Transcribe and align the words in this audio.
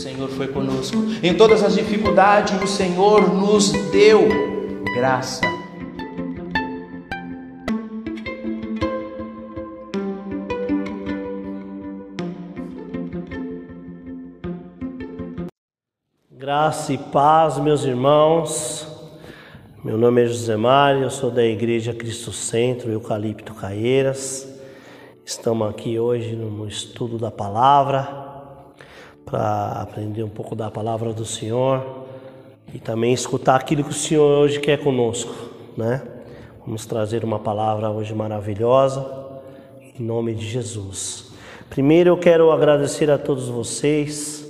Senhor 0.00 0.30
foi 0.30 0.48
conosco. 0.48 0.96
Em 1.22 1.34
todas 1.34 1.62
as 1.62 1.74
dificuldades, 1.74 2.58
o 2.62 2.66
Senhor 2.66 3.34
nos 3.34 3.70
deu 3.90 4.26
graça. 4.94 5.42
Graça 16.30 16.94
e 16.94 16.98
paz, 16.98 17.58
meus 17.58 17.84
irmãos. 17.84 18.88
Meu 19.84 19.98
nome 19.98 20.22
é 20.22 20.26
José 20.26 20.56
Mário, 20.56 21.02
eu 21.02 21.10
sou 21.10 21.30
da 21.30 21.44
Igreja 21.44 21.92
Cristo 21.92 22.32
Centro, 22.32 22.90
Eucalipto 22.90 23.52
Caieiras. 23.52 24.48
Estamos 25.26 25.68
aqui 25.68 25.98
hoje 25.98 26.34
no 26.34 26.66
estudo 26.66 27.18
da 27.18 27.30
palavra 27.30 28.29
para 29.30 29.82
aprender 29.82 30.24
um 30.24 30.28
pouco 30.28 30.56
da 30.56 30.70
palavra 30.70 31.12
do 31.12 31.24
Senhor 31.24 32.06
e 32.74 32.80
também 32.80 33.12
escutar 33.12 33.54
aquilo 33.54 33.84
que 33.84 33.90
o 33.90 33.94
Senhor 33.94 34.42
hoje 34.42 34.58
quer 34.58 34.78
conosco, 34.78 35.32
né? 35.76 36.02
Vamos 36.66 36.84
trazer 36.84 37.24
uma 37.24 37.38
palavra 37.38 37.88
hoje 37.90 38.12
maravilhosa 38.12 39.40
em 39.98 40.02
nome 40.02 40.34
de 40.34 40.46
Jesus. 40.46 41.30
Primeiro 41.68 42.10
eu 42.10 42.18
quero 42.18 42.50
agradecer 42.50 43.08
a 43.10 43.16
todos 43.16 43.48
vocês 43.48 44.44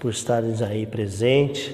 por 0.00 0.10
estarem 0.10 0.54
aí 0.66 0.86
presentes. 0.86 1.70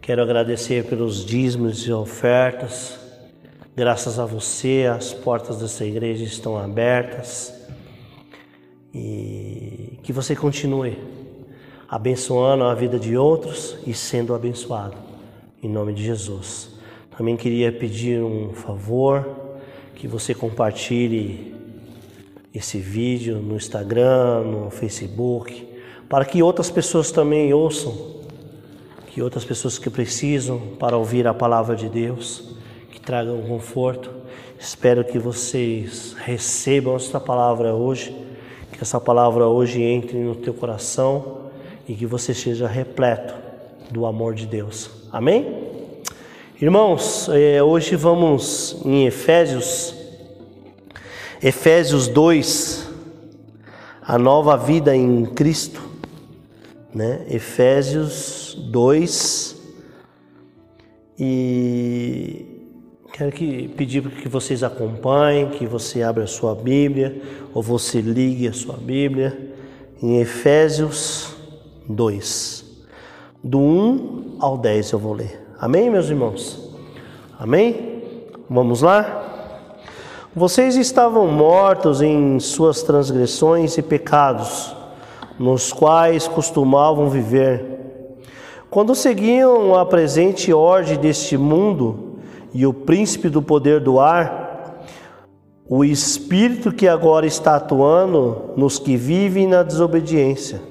Quero 0.00 0.22
agradecer 0.22 0.86
pelos 0.86 1.24
dízimos 1.24 1.86
e 1.86 1.92
ofertas. 1.92 2.98
Graças 3.76 4.18
a 4.18 4.24
você, 4.24 4.90
as 4.90 5.12
portas 5.12 5.58
dessa 5.58 5.84
igreja 5.84 6.24
estão 6.24 6.56
abertas. 6.56 7.54
E 8.92 9.98
que 10.02 10.12
você 10.12 10.34
continue 10.34 11.19
abençoando 11.90 12.62
a 12.62 12.72
vida 12.72 13.00
de 13.00 13.16
outros 13.16 13.76
e 13.84 13.92
sendo 13.92 14.32
abençoado, 14.32 14.94
em 15.60 15.68
nome 15.68 15.92
de 15.92 16.04
Jesus. 16.04 16.70
Também 17.18 17.36
queria 17.36 17.72
pedir 17.72 18.22
um 18.22 18.52
favor, 18.52 19.28
que 19.96 20.06
você 20.06 20.32
compartilhe 20.32 21.52
esse 22.54 22.78
vídeo 22.78 23.38
no 23.38 23.56
Instagram, 23.56 24.42
no 24.42 24.70
Facebook, 24.70 25.66
para 26.08 26.24
que 26.24 26.40
outras 26.44 26.70
pessoas 26.70 27.10
também 27.10 27.52
ouçam, 27.52 28.20
que 29.08 29.20
outras 29.20 29.44
pessoas 29.44 29.76
que 29.76 29.90
precisam 29.90 30.60
para 30.78 30.96
ouvir 30.96 31.26
a 31.26 31.34
palavra 31.34 31.74
de 31.74 31.88
Deus, 31.88 32.54
que 32.92 33.00
tragam 33.00 33.42
conforto. 33.42 34.12
Espero 34.56 35.04
que 35.04 35.18
vocês 35.18 36.14
recebam 36.16 36.94
esta 36.94 37.18
palavra 37.18 37.74
hoje, 37.74 38.16
que 38.70 38.80
essa 38.80 39.00
palavra 39.00 39.48
hoje 39.48 39.82
entre 39.82 40.16
no 40.18 40.36
teu 40.36 40.54
coração 40.54 41.39
e 41.90 41.94
que 41.96 42.06
você 42.06 42.32
seja 42.32 42.68
repleto 42.68 43.34
do 43.90 44.06
amor 44.06 44.32
de 44.32 44.46
Deus. 44.46 44.88
Amém? 45.10 45.64
Irmãos, 46.62 47.28
é, 47.28 47.60
hoje 47.60 47.96
vamos 47.96 48.80
em 48.84 49.06
Efésios, 49.06 49.92
Efésios 51.42 52.06
2, 52.06 52.88
a 54.02 54.16
nova 54.16 54.56
vida 54.56 54.94
em 54.94 55.26
Cristo, 55.26 55.82
né? 56.94 57.26
Efésios 57.28 58.56
2, 58.70 59.60
e 61.18 62.46
quero 63.12 63.32
que, 63.32 63.66
pedir 63.66 64.08
que 64.10 64.28
vocês 64.28 64.62
acompanhem, 64.62 65.50
que 65.50 65.66
você 65.66 66.04
abra 66.04 66.22
a 66.22 66.28
sua 66.28 66.54
Bíblia, 66.54 67.20
ou 67.52 67.60
você 67.60 68.00
ligue 68.00 68.46
a 68.46 68.52
sua 68.52 68.76
Bíblia, 68.76 69.36
em 70.00 70.20
Efésios 70.20 71.39
2. 71.94 72.64
Do 73.42 73.58
1 73.58 74.36
ao 74.40 74.56
10 74.56 74.92
eu 74.92 74.98
vou 74.98 75.12
ler. 75.12 75.46
Amém, 75.58 75.90
meus 75.90 76.08
irmãos? 76.08 76.70
Amém? 77.38 78.02
Vamos 78.48 78.82
lá? 78.82 79.24
Vocês 80.34 80.76
estavam 80.76 81.26
mortos 81.26 82.00
em 82.00 82.38
suas 82.38 82.82
transgressões 82.82 83.76
e 83.76 83.82
pecados, 83.82 84.74
nos 85.38 85.72
quais 85.72 86.28
costumavam 86.28 87.08
viver. 87.10 87.80
Quando 88.70 88.94
seguiam 88.94 89.74
a 89.74 89.84
presente 89.84 90.52
ordem 90.52 90.96
deste 90.96 91.36
mundo 91.36 92.18
e 92.54 92.64
o 92.64 92.72
príncipe 92.72 93.28
do 93.28 93.42
poder 93.42 93.80
do 93.80 93.98
ar, 93.98 94.84
o 95.68 95.84
espírito 95.84 96.72
que 96.72 96.86
agora 96.86 97.26
está 97.26 97.56
atuando 97.56 98.50
nos 98.56 98.78
que 98.78 98.96
vivem 98.96 99.46
na 99.46 99.62
desobediência. 99.62 100.69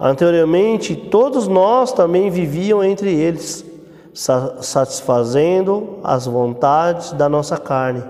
Anteriormente, 0.00 0.94
todos 0.94 1.48
nós 1.48 1.92
também 1.92 2.30
viviam 2.30 2.84
entre 2.84 3.12
eles, 3.12 3.64
satisfazendo 4.12 5.98
as 6.04 6.26
vontades 6.26 7.12
da 7.12 7.28
nossa 7.28 7.56
carne, 7.56 8.04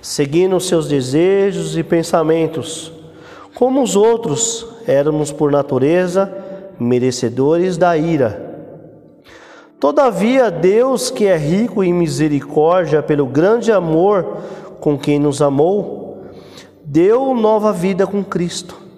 seguindo 0.00 0.58
seus 0.58 0.88
desejos 0.88 1.76
e 1.76 1.82
pensamentos. 1.82 2.90
Como 3.54 3.82
os 3.82 3.96
outros, 3.96 4.66
éramos 4.86 5.30
por 5.30 5.52
natureza 5.52 6.32
merecedores 6.78 7.76
da 7.76 7.98
ira. 7.98 8.48
Todavia, 9.78 10.50
Deus, 10.50 11.10
que 11.10 11.26
é 11.26 11.36
rico 11.36 11.84
em 11.84 11.92
misericórdia 11.92 13.02
pelo 13.02 13.26
grande 13.26 13.70
amor 13.70 14.38
com 14.80 14.96
quem 14.96 15.18
nos 15.18 15.42
amou, 15.42 16.22
deu 16.82 17.34
nova 17.34 17.72
vida 17.74 18.06
com 18.06 18.24
Cristo 18.24 18.89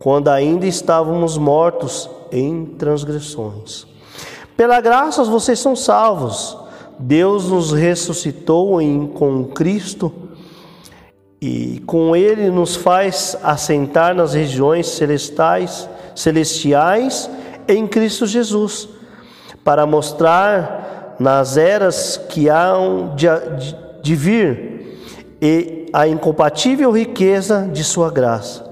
quando 0.00 0.28
ainda 0.28 0.66
estávamos 0.66 1.36
mortos 1.36 2.08
em 2.32 2.64
transgressões. 2.64 3.86
Pela 4.56 4.80
graça 4.80 5.22
vocês 5.24 5.58
são 5.58 5.76
salvos. 5.76 6.56
Deus 6.98 7.50
nos 7.50 7.70
ressuscitou 7.70 8.80
em, 8.80 9.06
com 9.06 9.44
Cristo 9.44 10.10
e 11.40 11.82
com 11.86 12.16
Ele 12.16 12.50
nos 12.50 12.76
faz 12.76 13.36
assentar 13.42 14.14
nas 14.14 14.32
regiões 14.32 14.88
celestais, 14.88 15.88
celestiais 16.14 17.30
em 17.68 17.86
Cristo 17.86 18.26
Jesus, 18.26 18.88
para 19.62 19.84
mostrar 19.84 21.16
nas 21.18 21.58
eras 21.58 22.16
que 22.16 22.48
há 22.48 22.72
de, 23.14 23.26
de, 23.56 23.76
de 24.02 24.14
vir 24.16 24.98
e 25.42 25.86
a 25.92 26.08
incompatível 26.08 26.90
riqueza 26.90 27.68
de 27.70 27.84
Sua 27.84 28.10
graça 28.10 28.70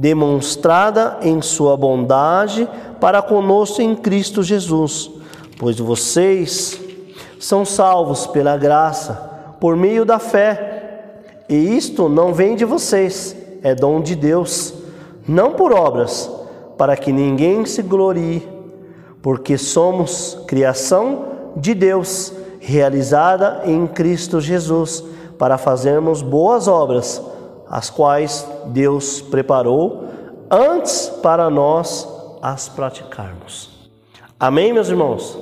demonstrada 0.00 1.18
em 1.20 1.42
Sua 1.42 1.76
bondade 1.76 2.66
para 2.98 3.20
conosco 3.20 3.82
em 3.82 3.94
Cristo 3.94 4.42
Jesus, 4.42 5.10
pois 5.58 5.78
vocês 5.78 6.80
são 7.38 7.66
salvos 7.66 8.26
pela 8.26 8.56
graça, 8.56 9.12
por 9.60 9.76
meio 9.76 10.06
da 10.06 10.18
fé, 10.18 11.04
e 11.46 11.76
isto 11.76 12.08
não 12.08 12.32
vem 12.32 12.56
de 12.56 12.64
vocês, 12.64 13.36
é 13.62 13.74
dom 13.74 14.00
de 14.00 14.16
Deus, 14.16 14.72
não 15.28 15.52
por 15.52 15.70
obras, 15.70 16.30
para 16.78 16.96
que 16.96 17.12
ninguém 17.12 17.66
se 17.66 17.82
glorie, 17.82 18.48
porque 19.20 19.58
somos 19.58 20.38
criação 20.46 21.26
de 21.54 21.74
Deus, 21.74 22.32
realizada 22.58 23.64
em 23.66 23.86
Cristo 23.86 24.40
Jesus, 24.40 25.04
para 25.38 25.58
fazermos 25.58 26.22
boas 26.22 26.68
obras 26.68 27.22
as 27.70 27.88
quais 27.88 28.44
Deus 28.66 29.20
preparou 29.20 30.08
antes 30.50 31.08
para 31.22 31.48
nós 31.48 32.08
as 32.42 32.68
praticarmos. 32.68 33.88
Amém, 34.38 34.72
meus 34.72 34.88
irmãos? 34.88 35.38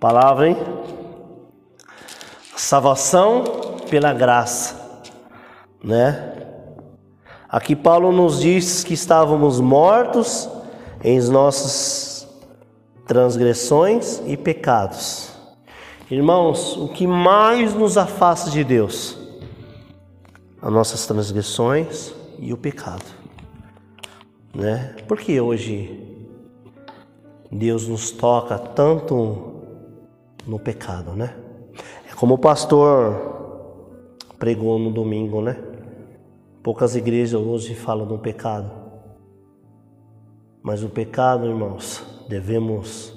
Palavra, 0.00 0.48
hein? 0.48 0.56
Salvação 2.56 3.44
pela 3.88 4.12
graça, 4.12 4.74
né? 5.82 6.32
Aqui 7.48 7.76
Paulo 7.76 8.10
nos 8.10 8.40
diz 8.40 8.82
que 8.82 8.94
estávamos 8.94 9.60
mortos 9.60 10.48
em 11.04 11.20
nossas 11.28 12.26
transgressões 13.06 14.20
e 14.26 14.36
pecados. 14.36 15.30
Irmãos, 16.10 16.76
o 16.76 16.88
que 16.88 17.06
mais 17.06 17.74
nos 17.74 17.96
afasta 17.96 18.50
de 18.50 18.64
Deus? 18.64 19.21
As 20.62 20.72
nossas 20.72 21.04
transgressões 21.06 22.14
e 22.38 22.52
o 22.52 22.56
pecado. 22.56 23.04
Né? 24.54 24.94
Porque 25.08 25.40
hoje 25.40 26.08
Deus 27.50 27.88
nos 27.88 28.12
toca 28.12 28.56
tanto 28.56 29.54
no 30.46 30.58
pecado, 30.58 31.12
né? 31.12 31.34
É 32.10 32.14
como 32.14 32.34
o 32.34 32.38
pastor 32.38 33.32
pregou 34.38 34.78
no 34.78 34.90
domingo, 34.90 35.42
né? 35.42 35.60
Poucas 36.62 36.94
igrejas 36.94 37.40
hoje 37.40 37.74
falam 37.74 38.06
do 38.06 38.18
pecado. 38.18 38.70
Mas 40.62 40.84
o 40.84 40.88
pecado, 40.88 41.46
irmãos, 41.46 42.04
devemos 42.28 43.12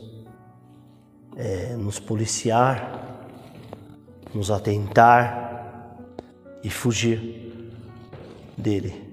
é, 1.36 1.76
nos 1.76 2.00
policiar, 2.00 3.20
nos 4.34 4.50
atentar 4.50 5.45
e 6.66 6.70
fugir 6.72 7.62
dele. 8.58 9.06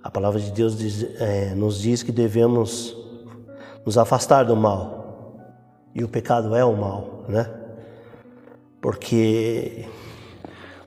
A 0.00 0.08
palavra 0.08 0.38
de 0.38 0.52
Deus 0.52 0.78
diz, 0.78 1.02
é, 1.20 1.52
nos 1.52 1.80
diz 1.80 2.04
que 2.04 2.12
devemos 2.12 2.96
nos 3.84 3.98
afastar 3.98 4.44
do 4.44 4.54
mal. 4.54 5.34
E 5.92 6.04
o 6.04 6.08
pecado 6.08 6.54
é 6.54 6.64
o 6.64 6.76
mal, 6.76 7.24
né? 7.28 7.50
Porque 8.80 9.84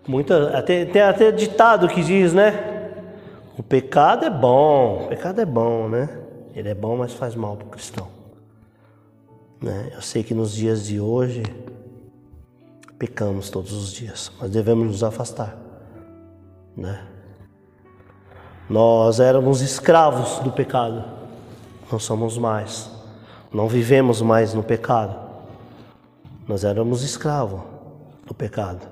muita, 0.07 0.57
até, 0.57 0.85
tem 0.85 1.01
até 1.01 1.33
ditado 1.33 1.89
que 1.89 2.01
diz, 2.01 2.33
né? 2.33 2.93
O 3.57 3.63
pecado 3.63 4.23
é 4.23 4.29
bom, 4.29 5.03
o 5.03 5.07
pecado 5.09 5.41
é 5.41 5.45
bom, 5.45 5.89
né? 5.89 6.07
Ele 6.55 6.69
é 6.69 6.75
bom, 6.75 6.95
mas 6.95 7.11
faz 7.11 7.35
mal 7.35 7.57
para 7.57 7.67
o 7.67 7.69
cristão. 7.69 8.07
Né? 9.61 9.91
Eu 9.93 10.01
sei 10.01 10.23
que 10.23 10.33
nos 10.33 10.53
dias 10.53 10.85
de 10.85 10.97
hoje 10.97 11.43
pecamos 12.99 13.49
todos 13.49 13.71
os 13.71 13.93
dias, 13.93 14.29
mas 14.39 14.51
devemos 14.51 14.87
nos 14.87 15.03
afastar, 15.03 15.57
né? 16.75 17.01
Nós 18.69 19.19
éramos 19.19 19.61
escravos 19.61 20.39
do 20.39 20.51
pecado, 20.51 21.03
não 21.89 21.97
somos 21.97 22.37
mais, 22.37 22.91
não 23.51 23.67
vivemos 23.67 24.21
mais 24.21 24.53
no 24.53 24.61
pecado. 24.61 25.15
Nós 26.47 26.63
éramos 26.63 27.01
escravos 27.01 27.61
do 28.27 28.33
pecado. 28.33 28.87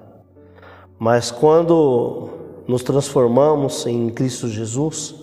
Mas 0.97 1.29
quando 1.29 2.29
nos 2.67 2.81
transformamos 2.81 3.85
em 3.85 4.09
Cristo 4.09 4.47
Jesus, 4.47 5.15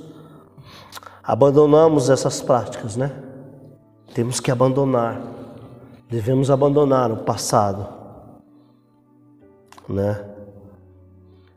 abandonamos 1.23 2.11
essas 2.11 2.41
práticas, 2.41 2.97
né? 2.97 3.11
Temos 4.15 4.39
que 4.39 4.51
abandonar, 4.51 5.21
devemos 6.09 6.51
abandonar 6.51 7.11
o 7.11 7.17
passado, 7.19 8.04
né? 9.89 10.25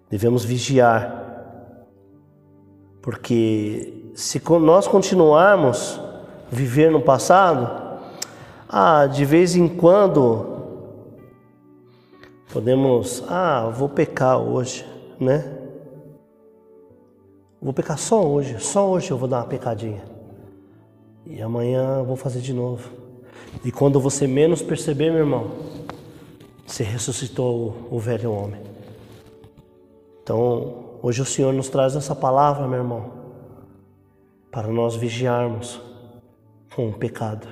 Devemos 0.10 0.44
vigiar, 0.44 1.86
porque 3.02 4.12
se 4.16 4.42
nós 4.60 4.88
continuarmos 4.88 6.00
viver 6.50 6.92
no 6.92 7.02
passado, 7.02 8.00
ah, 8.68 9.06
de 9.06 9.24
vez 9.26 9.56
em 9.56 9.68
quando 9.68 10.58
podemos, 12.52 13.24
ah, 13.28 13.70
vou 13.70 13.90
pecar 13.90 14.40
hoje, 14.40 14.86
né? 15.20 15.54
Vou 17.62 17.74
pecar 17.74 17.98
só 17.98 18.26
hoje, 18.26 18.60
só 18.60 18.90
hoje 18.90 19.12
eu 19.12 19.18
vou 19.18 19.28
dar 19.28 19.38
uma 19.38 19.48
pecadinha. 19.48 20.04
E 21.26 21.42
amanhã 21.42 21.98
eu 22.00 22.06
vou 22.06 22.16
fazer 22.16 22.40
de 22.40 22.54
novo. 22.54 22.90
E 23.66 23.72
quando 23.72 24.00
você 24.00 24.28
menos 24.28 24.62
perceber, 24.62 25.10
meu 25.10 25.20
irmão, 25.20 25.52
você 26.68 26.84
ressuscitou 26.84 27.88
o, 27.90 27.98
velho 27.98 28.31
homem. 28.31 28.62
Então, 30.22 31.00
hoje 31.02 31.22
o 31.22 31.25
Senhor 31.25 31.54
nos 31.54 31.69
traz 31.69 31.96
essa 31.96 32.14
palavra, 32.14 32.68
meu 32.68 32.80
irmão, 32.80 33.12
para 34.52 34.68
nós 34.68 34.96
vigiarmos 34.96 35.81
com 36.75 36.90
o 36.90 36.94
pecado. 36.94 37.48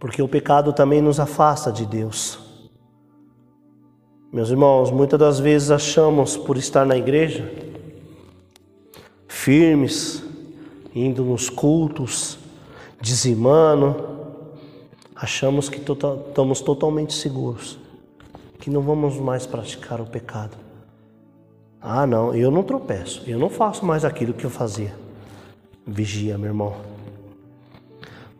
Porque 0.00 0.22
o 0.22 0.28
pecado 0.28 0.72
também 0.72 1.02
nos 1.02 1.20
afasta 1.20 1.70
de 1.70 1.84
Deus. 1.84 2.40
Meus 4.32 4.48
irmãos, 4.48 4.90
muitas 4.90 5.18
das 5.18 5.38
vezes 5.38 5.70
achamos 5.70 6.36
por 6.36 6.56
estar 6.56 6.86
na 6.86 6.96
igreja 6.96 7.68
firmes, 9.28 10.24
indo 10.94 11.22
nos 11.22 11.48
cultos, 11.48 12.38
dizimando, 13.00 14.17
achamos 15.18 15.68
que 15.68 15.80
tota-, 15.80 16.28
estamos 16.28 16.60
totalmente 16.60 17.12
seguros, 17.12 17.78
que 18.58 18.70
não 18.70 18.80
vamos 18.80 19.16
mais 19.16 19.46
praticar 19.46 20.00
o 20.00 20.06
pecado. 20.06 20.56
Ah, 21.80 22.06
não, 22.06 22.34
eu 22.34 22.50
não 22.50 22.62
tropeço, 22.62 23.22
eu 23.26 23.38
não 23.38 23.50
faço 23.50 23.84
mais 23.84 24.04
aquilo 24.04 24.32
que 24.32 24.44
eu 24.44 24.50
fazia. 24.50 24.94
Vigia, 25.86 26.38
meu 26.38 26.48
irmão. 26.48 26.76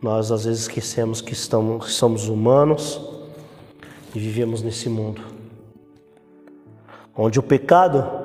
Nós 0.01 0.31
às 0.31 0.45
vezes 0.45 0.61
esquecemos 0.61 1.19
que, 1.19 1.33
estamos, 1.33 1.85
que 1.85 1.91
somos 1.91 2.29
humanos 2.29 3.01
e 4.15 4.19
vivemos 4.19 4.61
nesse 4.61 4.87
mundo. 4.87 5.21
Onde 7.15 7.39
o 7.39 7.43
pecado 7.43 8.19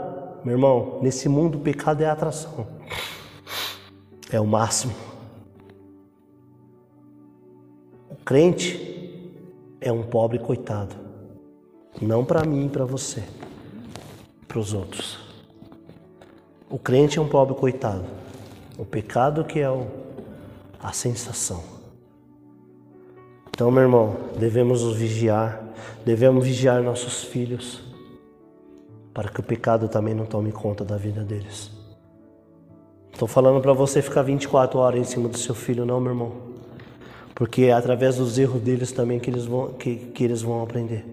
meu 0.45 0.57
irmão, 0.57 0.99
nesse 1.01 1.27
mundo 1.27 1.57
o 1.57 1.61
pecado 1.61 2.03
é 2.03 2.07
a 2.07 2.13
atração. 2.13 2.67
É 4.31 4.39
o 4.39 4.47
máximo. 4.47 4.93
Crente 8.25 9.21
é 9.81 9.93
um 9.93 10.03
pobre 10.03 10.39
coitado. 10.39 10.95
Não 12.01 12.25
para 12.25 12.45
mim 12.45 12.67
e 12.67 12.69
para 12.69 12.85
você, 12.85 13.23
para 14.49 14.59
os 14.59 14.73
outros. 14.73 15.19
O 16.71 16.79
crente 16.79 17.19
é 17.19 17.23
um 17.23 17.29
pobre 17.29 17.55
coitado. 17.55 18.07
O 18.79 18.85
pecado 18.85 19.45
que 19.45 19.61
é 19.61 19.71
o, 19.71 19.87
a 20.83 20.93
sensação. 20.93 21.63
Então, 23.51 23.71
meu 23.71 23.83
irmão, 23.83 24.17
devemos 24.37 24.83
nos 24.83 24.97
vigiar, 24.97 25.63
devemos 26.05 26.45
vigiar 26.45 26.83
nossos 26.83 27.23
filhos 27.23 27.83
para 29.13 29.29
que 29.29 29.39
o 29.39 29.43
pecado 29.45 29.87
também 29.87 30.15
não 30.15 30.27
tome 30.27 30.51
conta 30.51 30.85
da 30.85 30.97
vida 30.97 31.23
deles. 31.23 31.71
Estou 33.13 33.29
falando 33.29 33.61
para 33.61 33.73
você 33.73 34.03
ficar 34.03 34.23
24 34.23 34.77
horas 34.81 34.99
em 34.99 35.05
cima 35.05 35.29
do 35.29 35.39
seu 35.39 35.55
filho, 35.55 35.87
não, 35.87 36.01
meu 36.01 36.11
irmão. 36.11 36.54
Porque 37.35 37.65
é 37.65 37.73
através 37.73 38.17
dos 38.17 38.39
erros 38.39 38.63
deles 38.63 38.93
também 38.93 39.19
que 39.19 39.29
eles 39.29 39.45
vão, 39.45 39.73
que, 39.73 39.97
que 39.97 40.23
eles 40.23 40.43
vão 40.43 40.63
aprender. 40.63 41.05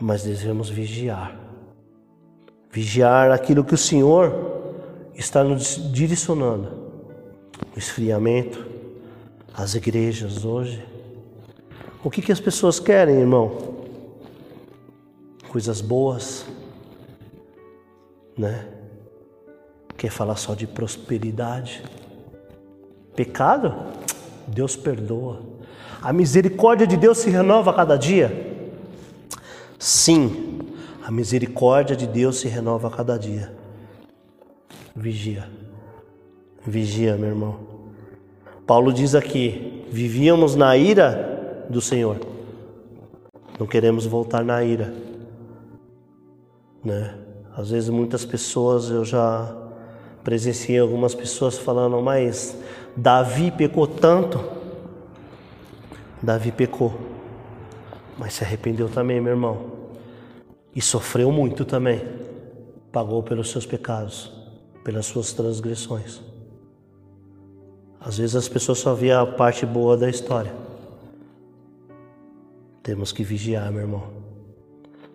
Mas 0.00 0.22
devemos 0.22 0.68
vigiar. 0.68 1.38
Vigiar 2.70 3.30
aquilo 3.30 3.64
que 3.64 3.74
o 3.74 3.78
Senhor 3.78 4.32
está 5.14 5.42
nos 5.42 5.90
direcionando. 5.92 6.90
O 7.74 7.78
esfriamento, 7.78 8.66
as 9.54 9.74
igrejas 9.74 10.44
hoje. 10.44 10.84
O 12.04 12.10
que, 12.10 12.22
que 12.22 12.32
as 12.32 12.40
pessoas 12.40 12.78
querem, 12.78 13.16
irmão? 13.16 13.70
coisas 15.50 15.80
boas, 15.80 16.46
né? 18.38 18.68
Quer 19.96 20.10
falar 20.10 20.36
só 20.36 20.54
de 20.54 20.64
prosperidade? 20.64 21.82
Pecado? 23.16 23.74
Deus 24.50 24.76
perdoa. 24.76 25.40
A 26.02 26.12
misericórdia 26.12 26.86
de 26.86 26.96
Deus 26.96 27.18
se 27.18 27.30
renova 27.30 27.70
a 27.70 27.74
cada 27.74 27.96
dia? 27.96 28.48
Sim, 29.78 30.58
a 31.04 31.10
misericórdia 31.10 31.96
de 31.96 32.06
Deus 32.06 32.40
se 32.40 32.48
renova 32.48 32.88
a 32.88 32.90
cada 32.90 33.18
dia. 33.18 33.52
Vigia. 34.94 35.48
Vigia, 36.66 37.16
meu 37.16 37.30
irmão. 37.30 37.60
Paulo 38.66 38.92
diz 38.92 39.14
aqui: 39.14 39.84
vivíamos 39.90 40.54
na 40.54 40.76
ira 40.76 41.66
do 41.70 41.80
Senhor. 41.80 42.18
Não 43.58 43.66
queremos 43.66 44.06
voltar 44.06 44.44
na 44.44 44.62
ira 44.62 44.92
né? 46.84 47.14
Às 47.56 47.70
vezes 47.70 47.88
muitas 47.90 48.24
pessoas 48.24 48.90
eu 48.90 49.04
já 49.04 49.54
presenciei 50.22 50.78
algumas 50.78 51.14
pessoas 51.14 51.58
falando, 51.58 52.00
mas 52.00 52.56
Davi 52.96 53.50
pecou 53.50 53.86
tanto. 53.86 54.40
Davi 56.22 56.52
pecou, 56.52 56.92
mas 58.18 58.34
se 58.34 58.44
arrependeu 58.44 58.88
também, 58.88 59.20
meu 59.20 59.32
irmão, 59.32 59.72
e 60.74 60.82
sofreu 60.82 61.32
muito 61.32 61.64
também. 61.64 62.02
Pagou 62.92 63.22
pelos 63.22 63.50
seus 63.50 63.64
pecados, 63.64 64.30
pelas 64.84 65.06
suas 65.06 65.32
transgressões. 65.32 66.20
Às 68.00 68.18
vezes 68.18 68.36
as 68.36 68.48
pessoas 68.48 68.78
só 68.78 68.94
vêem 68.94 69.12
a 69.12 69.24
parte 69.24 69.64
boa 69.64 69.96
da 69.96 70.08
história. 70.08 70.52
Temos 72.82 73.12
que 73.12 73.22
vigiar, 73.22 73.70
meu 73.70 73.82
irmão. 73.82 74.02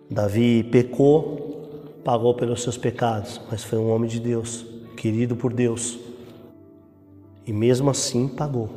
Davi 0.08 0.62
pecou, 0.62 2.00
pagou 2.04 2.34
pelos 2.34 2.62
seus 2.62 2.78
pecados, 2.78 3.40
mas 3.50 3.64
foi 3.64 3.78
um 3.78 3.90
homem 3.90 4.08
de 4.08 4.20
Deus, 4.20 4.64
querido 4.96 5.36
por 5.36 5.52
Deus. 5.52 5.98
E 7.46 7.52
mesmo 7.52 7.90
assim 7.90 8.26
pagou. 8.26 8.68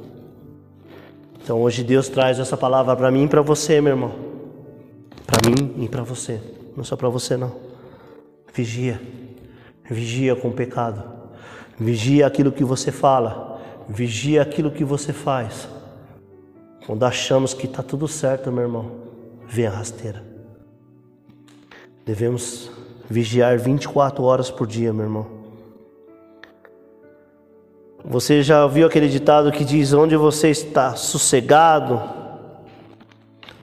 Então 1.41 1.61
hoje 1.61 1.83
Deus 1.83 2.09
traz 2.09 2.37
essa 2.37 2.55
palavra 2.55 2.95
para 2.95 3.09
mim 3.09 3.23
e 3.23 3.27
para 3.27 3.41
você, 3.41 3.81
meu 3.81 3.93
irmão. 3.93 4.11
Para 5.25 5.49
mim 5.49 5.83
e 5.83 5.89
para 5.89 6.03
você. 6.03 6.39
Não 6.77 6.83
só 6.83 6.95
para 6.95 7.09
você 7.09 7.35
não. 7.35 7.55
Vigia. 8.53 9.01
Vigia 9.89 10.35
com 10.35 10.49
o 10.49 10.53
pecado. 10.53 11.03
Vigia 11.79 12.27
aquilo 12.27 12.51
que 12.51 12.63
você 12.63 12.91
fala. 12.91 13.59
Vigia 13.87 14.41
aquilo 14.41 14.69
que 14.69 14.83
você 14.83 15.11
faz. 15.11 15.67
Quando 16.85 17.03
achamos 17.03 17.53
que 17.53 17.65
está 17.65 17.81
tudo 17.81 18.07
certo, 18.07 18.51
meu 18.51 18.63
irmão, 18.63 18.91
vem 19.47 19.65
a 19.65 19.71
rasteira. 19.71 20.23
Devemos 22.05 22.71
vigiar 23.09 23.57
24 23.57 24.23
horas 24.23 24.51
por 24.51 24.67
dia, 24.67 24.93
meu 24.93 25.05
irmão. 25.05 25.38
Você 28.03 28.41
já 28.41 28.63
ouviu 28.63 28.87
aquele 28.87 29.09
ditado 29.09 29.51
que 29.51 29.65
diz: 29.65 29.93
Onde 29.93 30.15
você 30.15 30.49
está 30.49 30.95
sossegado, 30.95 32.01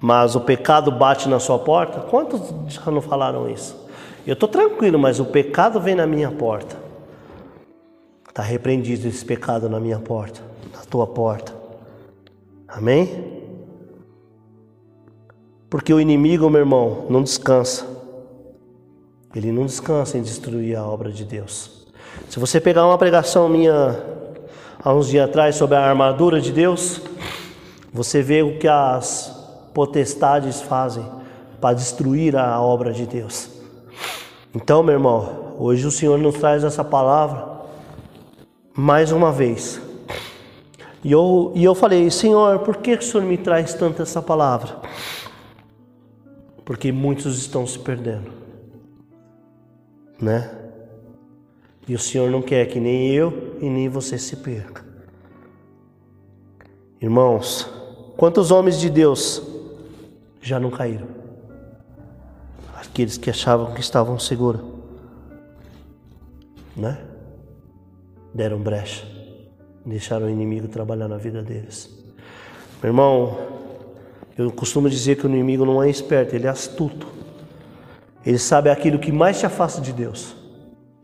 mas 0.00 0.36
o 0.36 0.40
pecado 0.40 0.90
bate 0.90 1.28
na 1.28 1.40
sua 1.40 1.58
porta? 1.58 2.00
Quantos 2.00 2.40
já 2.68 2.90
não 2.90 3.00
falaram 3.00 3.48
isso? 3.48 3.86
Eu 4.26 4.34
estou 4.34 4.48
tranquilo, 4.48 4.98
mas 4.98 5.20
o 5.20 5.24
pecado 5.24 5.80
vem 5.80 5.94
na 5.94 6.06
minha 6.06 6.30
porta. 6.30 6.76
Está 8.28 8.42
repreendido 8.42 9.08
esse 9.08 9.24
pecado 9.24 9.68
na 9.68 9.80
minha 9.80 9.98
porta, 9.98 10.42
na 10.74 10.80
tua 10.82 11.06
porta. 11.06 11.54
Amém? 12.68 13.42
Porque 15.70 15.92
o 15.92 16.00
inimigo, 16.00 16.50
meu 16.50 16.60
irmão, 16.60 17.06
não 17.08 17.22
descansa. 17.22 17.86
Ele 19.34 19.50
não 19.50 19.64
descansa 19.64 20.18
em 20.18 20.22
destruir 20.22 20.76
a 20.76 20.86
obra 20.86 21.10
de 21.10 21.24
Deus. 21.24 21.86
Se 22.28 22.38
você 22.38 22.60
pegar 22.60 22.86
uma 22.86 22.98
pregação 22.98 23.48
minha 23.48 24.15
há 24.86 24.94
uns 24.94 25.08
dias 25.08 25.28
atrás 25.28 25.56
sobre 25.56 25.74
a 25.76 25.84
armadura 25.84 26.40
de 26.40 26.52
Deus, 26.52 27.00
você 27.92 28.22
vê 28.22 28.44
o 28.44 28.56
que 28.56 28.68
as 28.68 29.34
potestades 29.74 30.60
fazem 30.60 31.04
para 31.60 31.74
destruir 31.74 32.36
a 32.36 32.60
obra 32.60 32.92
de 32.92 33.04
Deus. 33.04 33.50
Então, 34.54 34.84
meu 34.84 34.94
irmão, 34.94 35.56
hoje 35.58 35.84
o 35.84 35.90
Senhor 35.90 36.16
nos 36.20 36.36
traz 36.36 36.62
essa 36.62 36.84
palavra 36.84 37.62
mais 38.76 39.10
uma 39.10 39.32
vez. 39.32 39.82
E 41.02 41.10
eu, 41.10 41.50
e 41.56 41.64
eu 41.64 41.74
falei, 41.74 42.08
Senhor, 42.08 42.60
por 42.60 42.76
que 42.76 42.94
o 42.94 43.02
Senhor 43.02 43.26
me 43.26 43.36
traz 43.36 43.74
tanto 43.74 44.02
essa 44.02 44.22
palavra? 44.22 44.76
Porque 46.64 46.92
muitos 46.92 47.36
estão 47.38 47.66
se 47.66 47.80
perdendo, 47.80 48.30
né? 50.20 50.55
E 51.88 51.94
o 51.94 51.98
Senhor 51.98 52.30
não 52.30 52.42
quer 52.42 52.66
que 52.66 52.80
nem 52.80 53.12
eu 53.12 53.56
e 53.60 53.68
nem 53.68 53.88
você 53.88 54.18
se 54.18 54.36
perca. 54.36 54.84
Irmãos, 57.00 57.68
quantos 58.16 58.50
homens 58.50 58.80
de 58.80 58.90
Deus 58.90 59.42
já 60.40 60.58
não 60.58 60.70
caíram? 60.70 61.06
Aqueles 62.74 63.16
que 63.16 63.30
achavam 63.30 63.74
que 63.74 63.80
estavam 63.80 64.18
seguros, 64.18 64.62
né? 66.76 66.98
deram 68.36 68.58
brecha, 68.58 69.06
deixaram 69.84 70.26
o 70.26 70.30
inimigo 70.30 70.68
trabalhar 70.68 71.08
na 71.08 71.16
vida 71.16 71.42
deles. 71.42 71.90
Meu 72.82 72.90
irmão, 72.90 73.38
eu 74.36 74.50
costumo 74.52 74.90
dizer 74.90 75.16
que 75.16 75.26
o 75.26 75.30
inimigo 75.30 75.64
não 75.64 75.82
é 75.82 75.88
esperto, 75.88 76.36
ele 76.36 76.46
é 76.46 76.50
astuto. 76.50 77.06
Ele 78.24 78.38
sabe 78.38 78.68
aquilo 78.68 78.98
que 78.98 79.10
mais 79.10 79.38
te 79.38 79.46
afasta 79.46 79.80
de 79.80 79.92
Deus. 79.92 80.36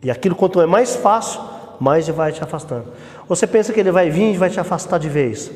E 0.02 0.10
aquilo 0.10 0.34
quanto 0.34 0.60
é 0.60 0.66
mais 0.66 0.96
fácil, 0.96 1.40
mais 1.78 2.08
ele 2.08 2.16
vai 2.16 2.32
te 2.32 2.42
afastando. 2.42 2.86
Você 3.28 3.46
pensa 3.46 3.72
que 3.72 3.80
ele 3.80 3.92
vai 3.92 4.10
vir 4.10 4.34
e 4.34 4.36
vai 4.36 4.50
te 4.50 4.58
afastar 4.58 4.98
de 4.98 5.08
vez? 5.08 5.50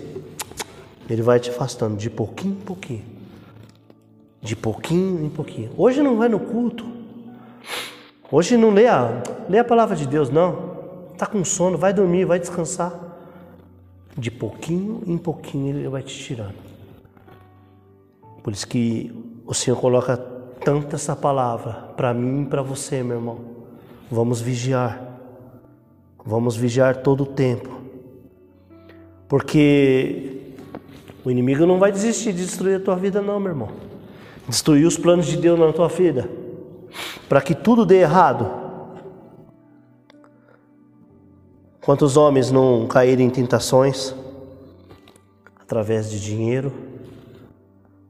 Ele 1.08 1.22
vai 1.22 1.40
te 1.40 1.50
afastando 1.50 1.96
de 1.96 2.08
pouquinho 2.08 2.54
em 2.54 2.64
pouquinho. 2.64 3.04
De 4.40 4.54
pouquinho 4.54 5.24
em 5.24 5.28
pouquinho. 5.28 5.70
Hoje 5.76 6.02
não 6.02 6.16
vai 6.16 6.28
no 6.28 6.38
culto. 6.38 6.86
Hoje 8.30 8.56
não 8.56 8.70
lê 8.70 8.86
a, 8.86 9.22
lê 9.48 9.58
a 9.58 9.64
palavra 9.64 9.96
de 9.96 10.06
Deus, 10.06 10.30
não. 10.30 10.76
Está 11.12 11.26
com 11.26 11.44
sono, 11.44 11.78
vai 11.78 11.92
dormir, 11.92 12.24
vai 12.24 12.38
descansar. 12.38 12.92
De 14.16 14.30
pouquinho 14.30 15.02
em 15.06 15.18
pouquinho 15.18 15.76
ele 15.76 15.88
vai 15.88 16.02
te 16.02 16.16
tirando. 16.16 16.54
Por 18.42 18.52
isso 18.52 18.66
que 18.66 19.12
o 19.44 19.52
Senhor 19.52 19.76
coloca 19.76 20.16
tanto 20.64 20.94
essa 20.94 21.14
palavra 21.14 21.72
para 21.96 22.14
mim 22.14 22.42
e 22.42 22.46
para 22.46 22.62
você, 22.62 23.02
meu 23.02 23.16
irmão. 23.16 23.55
Vamos 24.10 24.40
vigiar. 24.40 25.02
Vamos 26.24 26.56
vigiar 26.56 26.96
todo 26.96 27.22
o 27.22 27.26
tempo. 27.26 27.68
Porque 29.28 30.54
o 31.24 31.30
inimigo 31.30 31.66
não 31.66 31.78
vai 31.78 31.90
desistir 31.90 32.32
de 32.32 32.44
destruir 32.44 32.76
a 32.76 32.80
tua 32.80 32.96
vida, 32.96 33.20
não, 33.20 33.40
meu 33.40 33.50
irmão. 33.50 33.68
Destruir 34.48 34.86
os 34.86 34.96
planos 34.96 35.26
de 35.26 35.36
Deus 35.36 35.58
na 35.58 35.72
tua 35.72 35.88
vida. 35.88 36.30
Para 37.28 37.40
que 37.40 37.54
tudo 37.54 37.84
dê 37.84 38.00
errado. 38.00 38.48
Quantos 41.80 42.16
homens 42.16 42.50
não 42.50 42.86
caíram 42.86 43.22
em 43.22 43.30
tentações 43.30 44.14
através 45.60 46.10
de 46.10 46.20
dinheiro, 46.20 46.72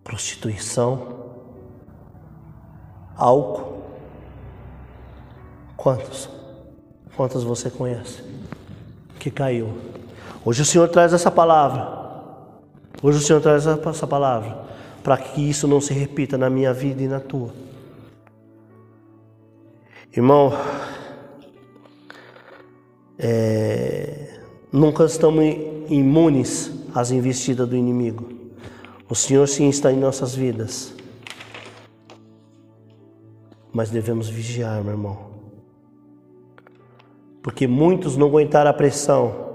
prostituição, 0.02 1.26
álcool? 3.16 3.65
Quantos? 5.76 6.28
Quantos 7.16 7.44
você 7.44 7.70
conhece 7.70 8.22
que 9.18 9.30
caiu? 9.30 9.76
Hoje 10.44 10.62
o 10.62 10.64
Senhor 10.64 10.88
traz 10.88 11.12
essa 11.12 11.30
palavra. 11.30 12.06
Hoje 13.02 13.18
o 13.18 13.20
Senhor 13.20 13.40
traz 13.40 13.66
essa 13.66 14.06
palavra 14.06 14.64
para 15.02 15.16
que 15.16 15.40
isso 15.40 15.68
não 15.68 15.80
se 15.80 15.92
repita 15.92 16.36
na 16.36 16.50
minha 16.50 16.72
vida 16.72 17.02
e 17.02 17.08
na 17.08 17.20
tua. 17.20 17.52
Irmão, 20.16 20.52
é, 23.18 24.40
nunca 24.72 25.04
estamos 25.04 25.44
imunes 25.88 26.72
às 26.94 27.10
investidas 27.10 27.68
do 27.68 27.76
inimigo. 27.76 28.28
O 29.08 29.14
Senhor 29.14 29.46
sim 29.46 29.68
está 29.68 29.92
em 29.92 29.96
nossas 29.96 30.34
vidas. 30.34 30.94
Mas 33.72 33.90
devemos 33.90 34.28
vigiar, 34.28 34.82
meu 34.82 34.92
irmão. 34.92 35.35
Porque 37.46 37.68
muitos 37.68 38.16
não 38.16 38.26
aguentaram 38.26 38.68
a 38.68 38.74
pressão. 38.74 39.46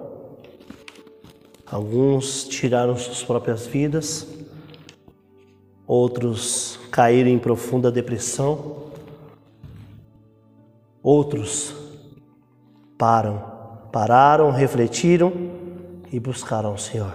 Alguns 1.65 2.45
tiraram 2.45 2.95
suas 2.95 3.21
próprias 3.21 3.67
vidas, 3.67 4.25
outros 5.85 6.79
caíram 6.89 7.29
em 7.29 7.37
profunda 7.37 7.91
depressão, 7.91 8.91
outros 11.03 11.75
param 12.97 13.51
pararam, 13.91 14.51
refletiram 14.51 15.33
e 16.13 16.17
buscaram 16.17 16.73
o 16.73 16.77
Senhor 16.77 17.13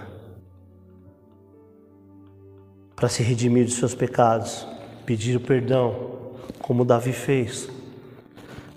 para 2.95 3.09
se 3.09 3.23
redimir 3.23 3.65
dos 3.65 3.75
seus 3.75 3.95
pecados, 3.95 4.67
pedir 5.07 5.39
perdão, 5.39 6.11
como 6.59 6.85
Davi 6.85 7.13
fez. 7.13 7.67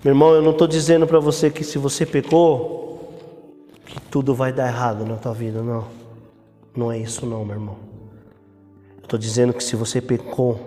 Meu 0.03 0.13
irmão, 0.13 0.35
eu 0.35 0.43
não 0.43 0.53
estou 0.53 0.67
dizendo 0.67 1.07
para 1.07 1.19
você 1.19 1.51
que 1.51 1.63
se 1.63 1.79
você 1.79 2.07
pecou, 2.07 3.15
que 3.85 4.01
tudo 4.03 4.35
vai 4.35 4.53
dar 4.53 4.69
errado 4.69 5.05
na 5.05 5.17
tua 5.17 5.35
vida, 5.35 5.63
não. 5.63 5.87
Não 6.75 6.91
é 6.91 6.99
isso 6.99 7.27
não, 7.27 7.45
meu 7.45 7.57
irmão. 7.57 7.77
Estou 9.03 9.19
dizendo 9.19 9.53
que 9.53 9.63
se 9.63 9.77
você 9.77 10.01
pecou, 10.01 10.59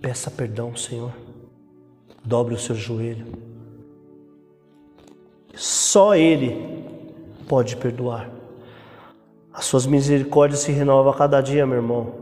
peça 0.00 0.30
perdão, 0.30 0.76
Senhor. 0.76 1.12
Dobre 2.24 2.54
o 2.54 2.58
seu 2.58 2.74
joelho 2.74 3.26
só 5.60 6.14
Ele 6.14 6.84
pode 7.46 7.76
perdoar. 7.76 8.30
As 9.52 9.66
suas 9.66 9.84
misericórdias 9.84 10.60
se 10.60 10.72
renovam 10.72 11.12
a 11.12 11.16
cada 11.16 11.40
dia, 11.40 11.66
meu 11.66 11.76
irmão. 11.76 12.14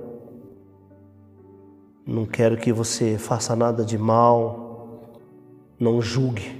Não 2.04 2.24
quero 2.24 2.56
que 2.56 2.72
você 2.72 3.16
faça 3.16 3.54
nada 3.54 3.84
de 3.84 3.96
mal, 3.96 4.67
não 5.78 6.00
julgue, 6.02 6.56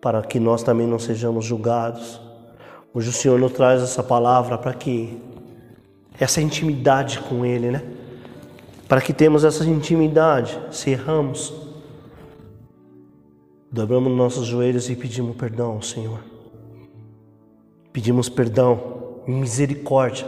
para 0.00 0.22
que 0.22 0.40
nós 0.40 0.62
também 0.62 0.86
não 0.86 0.98
sejamos 0.98 1.44
julgados. 1.44 2.20
Hoje 2.94 3.10
o 3.10 3.12
Senhor 3.12 3.38
nos 3.38 3.52
traz 3.52 3.82
essa 3.82 4.02
palavra 4.02 4.56
para 4.58 4.72
que 4.72 5.18
essa 6.18 6.40
intimidade 6.40 7.20
com 7.20 7.44
Ele, 7.44 7.70
né? 7.70 7.82
Para 8.88 9.00
que 9.00 9.12
temos 9.12 9.44
essa 9.44 9.64
intimidade, 9.64 10.58
se 10.70 10.90
erramos, 10.90 11.70
Dobramos 13.72 14.12
nossos 14.12 14.48
joelhos 14.48 14.90
e 14.90 14.96
pedimos 14.96 15.36
perdão 15.36 15.74
ao 15.74 15.82
Senhor. 15.82 16.18
Pedimos 17.92 18.28
perdão 18.28 19.20
e 19.28 19.30
misericórdia, 19.30 20.26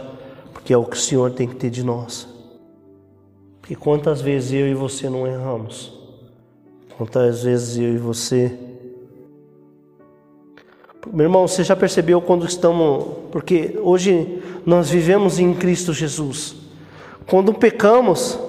porque 0.53 0.71
é 0.71 0.77
o 0.77 0.85
que 0.85 0.95
o 0.95 0.99
Senhor 0.99 1.29
tem 1.31 1.45
que 1.45 1.55
ter 1.55 1.69
de 1.69 1.83
nós. 1.83 2.25
Porque 3.59 3.75
quantas 3.75 4.21
vezes 4.21 4.53
eu 4.53 4.65
e 4.65 4.73
você 4.73 5.09
não 5.09 5.27
erramos? 5.27 5.91
Quantas 6.97 7.43
vezes 7.43 7.77
eu 7.77 7.93
e 7.93 7.97
você. 7.97 8.57
Meu 11.11 11.25
irmão, 11.25 11.47
você 11.47 11.63
já 11.63 11.75
percebeu 11.75 12.21
quando 12.21 12.45
estamos. 12.45 13.05
Porque 13.31 13.79
hoje 13.81 14.41
nós 14.65 14.89
vivemos 14.89 15.39
em 15.39 15.53
Cristo 15.53 15.93
Jesus. 15.93 16.55
Quando 17.29 17.53
pecamos, 17.53 18.39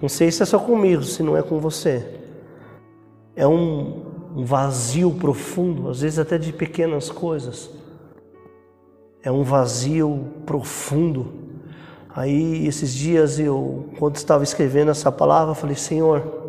não 0.00 0.08
sei 0.08 0.30
se 0.30 0.42
é 0.42 0.46
só 0.46 0.58
comigo, 0.58 1.02
se 1.02 1.22
não 1.22 1.36
é 1.36 1.42
com 1.42 1.58
você 1.58 2.18
é 3.38 3.46
um, 3.46 4.02
vazio 4.34 5.12
profundo, 5.12 5.88
às 5.88 6.00
vezes 6.00 6.18
até 6.18 6.36
de 6.36 6.52
pequenas 6.52 7.08
coisas. 7.08 7.70
É 9.22 9.30
um 9.30 9.44
vazio 9.44 10.26
profundo. 10.44 11.32
Aí 12.14 12.66
esses 12.66 12.92
dias 12.92 13.38
eu, 13.38 13.86
quando 13.96 14.16
estava 14.16 14.42
escrevendo 14.42 14.90
essa 14.90 15.12
palavra, 15.12 15.54
falei, 15.54 15.76
Senhor, 15.76 16.47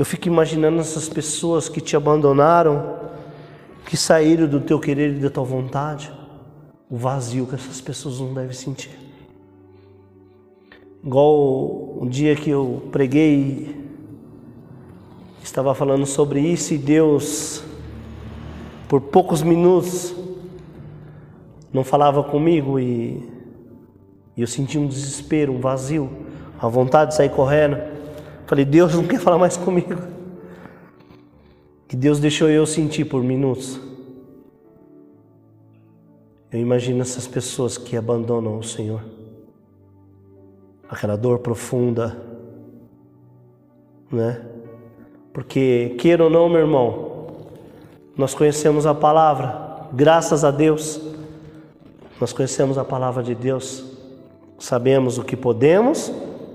eu 0.00 0.04
fico 0.06 0.28
imaginando 0.28 0.80
essas 0.80 1.10
pessoas 1.10 1.68
que 1.68 1.78
te 1.78 1.94
abandonaram, 1.94 2.96
que 3.84 3.98
saíram 3.98 4.46
do 4.46 4.58
teu 4.58 4.80
querer 4.80 5.14
e 5.14 5.20
da 5.20 5.28
tua 5.28 5.44
vontade, 5.44 6.10
o 6.88 6.96
vazio 6.96 7.46
que 7.46 7.54
essas 7.54 7.82
pessoas 7.82 8.18
não 8.18 8.32
devem 8.32 8.54
sentir. 8.54 8.98
Igual 11.04 11.98
um 12.00 12.08
dia 12.08 12.34
que 12.34 12.48
eu 12.48 12.88
preguei 12.90 13.76
estava 15.42 15.74
falando 15.74 16.06
sobre 16.06 16.40
isso 16.40 16.72
e 16.72 16.78
Deus, 16.78 17.62
por 18.88 19.02
poucos 19.02 19.42
minutos, 19.42 20.14
não 21.70 21.84
falava 21.84 22.24
comigo 22.24 22.80
e, 22.80 23.22
e 24.34 24.40
eu 24.40 24.46
senti 24.46 24.78
um 24.78 24.86
desespero, 24.86 25.52
um 25.52 25.60
vazio, 25.60 26.10
a 26.58 26.66
vontade 26.68 27.10
de 27.10 27.16
sair 27.16 27.28
correndo. 27.28 27.99
Falei, 28.50 28.64
Deus 28.64 28.96
não 28.96 29.06
quer 29.06 29.20
falar 29.20 29.38
mais 29.38 29.56
comigo. 29.56 29.94
Que 31.86 31.94
Deus 31.94 32.18
deixou 32.18 32.48
eu 32.48 32.66
sentir 32.66 33.04
por 33.04 33.22
minutos. 33.22 33.78
Eu 36.50 36.58
imagino 36.58 37.00
essas 37.00 37.28
pessoas 37.28 37.78
que 37.78 37.96
abandonam 37.96 38.58
o 38.58 38.64
Senhor. 38.64 39.04
Aquela 40.88 41.14
dor 41.14 41.38
profunda, 41.38 42.20
né? 44.10 44.44
Porque, 45.32 45.94
queira 45.96 46.24
ou 46.24 46.28
não, 46.28 46.48
meu 46.48 46.62
irmão, 46.62 47.28
nós 48.16 48.34
conhecemos 48.34 48.84
a 48.84 48.92
palavra, 48.92 49.86
graças 49.92 50.42
a 50.42 50.50
Deus, 50.50 51.00
nós 52.20 52.32
conhecemos 52.32 52.78
a 52.78 52.84
palavra 52.84 53.22
de 53.22 53.36
Deus, 53.36 53.84
sabemos 54.58 55.18
o 55.18 55.22
que 55.22 55.36
podemos 55.36 56.12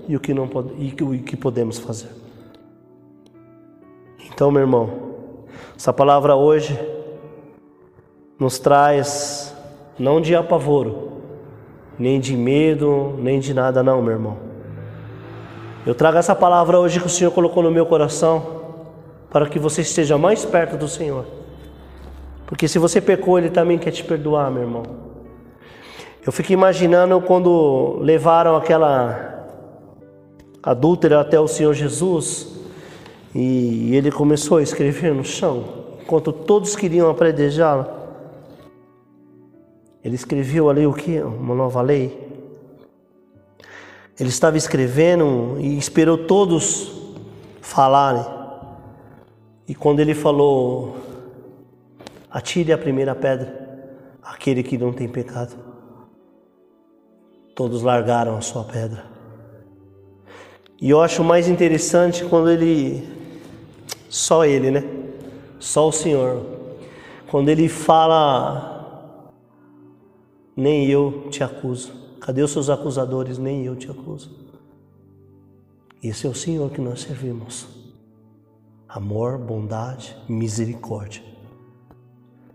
e 0.08 0.16
o 0.16 0.20
que 0.20 0.32
não 0.32 0.48
e 0.78 0.94
o 1.02 1.22
que 1.22 1.36
podemos 1.36 1.78
fazer. 1.78 2.10
Então, 4.32 4.50
meu 4.50 4.60
irmão, 4.62 4.90
essa 5.76 5.92
palavra 5.92 6.34
hoje 6.34 6.78
nos 8.38 8.58
traz 8.58 9.54
não 9.98 10.20
de 10.20 10.34
apavoro, 10.34 11.12
nem 11.98 12.20
de 12.20 12.36
medo, 12.36 13.14
nem 13.18 13.40
de 13.40 13.54
nada, 13.54 13.82
não, 13.82 14.02
meu 14.02 14.12
irmão. 14.12 14.36
Eu 15.86 15.94
trago 15.94 16.18
essa 16.18 16.34
palavra 16.34 16.78
hoje 16.78 17.00
que 17.00 17.06
o 17.06 17.10
Senhor 17.10 17.30
colocou 17.30 17.62
no 17.62 17.70
meu 17.70 17.86
coração 17.86 18.56
para 19.30 19.46
que 19.46 19.58
você 19.58 19.82
esteja 19.82 20.18
mais 20.18 20.44
perto 20.44 20.76
do 20.76 20.88
Senhor. 20.88 21.24
Porque 22.46 22.68
se 22.68 22.78
você 22.78 23.00
pecou, 23.00 23.38
Ele 23.38 23.50
também 23.50 23.78
quer 23.78 23.90
te 23.90 24.04
perdoar, 24.04 24.50
meu 24.50 24.62
irmão. 24.62 24.82
Eu 26.24 26.32
fico 26.32 26.52
imaginando 26.52 27.20
quando 27.20 27.98
levaram 28.00 28.56
aquela 28.56 29.35
adúltera 30.66 31.20
até 31.20 31.38
o 31.38 31.46
Senhor 31.46 31.72
Jesus 31.72 32.48
e 33.32 33.94
ele 33.94 34.10
começou 34.10 34.58
a 34.58 34.62
escrever 34.62 35.14
no 35.14 35.24
chão, 35.24 35.64
enquanto 36.02 36.32
todos 36.32 36.74
queriam 36.74 37.08
apredejá-la. 37.08 37.94
Ele 40.02 40.16
escreveu 40.16 40.68
ali 40.68 40.84
o 40.84 40.92
que? 40.92 41.20
Uma 41.20 41.54
nova 41.54 41.80
lei. 41.82 42.26
Ele 44.18 44.28
estava 44.28 44.56
escrevendo 44.56 45.56
e 45.60 45.78
esperou 45.78 46.26
todos 46.26 46.90
falarem. 47.60 48.24
E 49.68 49.74
quando 49.74 50.00
ele 50.00 50.14
falou, 50.14 50.96
atire 52.30 52.72
a 52.72 52.78
primeira 52.78 53.14
pedra, 53.14 53.88
aquele 54.22 54.62
que 54.62 54.78
não 54.78 54.92
tem 54.92 55.08
pecado, 55.08 55.56
todos 57.54 57.82
largaram 57.82 58.36
a 58.36 58.40
sua 58.40 58.64
pedra. 58.64 59.15
E 60.80 60.90
eu 60.90 61.00
acho 61.00 61.24
mais 61.24 61.48
interessante 61.48 62.24
quando 62.24 62.50
ele, 62.50 63.08
só 64.08 64.44
ele, 64.44 64.70
né? 64.70 64.84
Só 65.58 65.88
o 65.88 65.92
Senhor, 65.92 66.44
quando 67.28 67.48
ele 67.48 67.68
fala 67.68 68.74
nem 70.56 70.86
eu 70.86 71.28
te 71.30 71.44
acuso. 71.44 71.92
Cadê 72.20 72.42
os 72.42 72.50
seus 72.50 72.70
acusadores? 72.70 73.36
Nem 73.36 73.64
eu 73.64 73.76
te 73.76 73.90
acuso. 73.90 74.30
Esse 76.02 76.26
é 76.26 76.30
o 76.30 76.34
Senhor 76.34 76.70
que 76.70 76.80
nós 76.80 77.02
servimos. 77.02 77.66
Amor, 78.88 79.38
bondade, 79.38 80.16
misericórdia. 80.28 81.22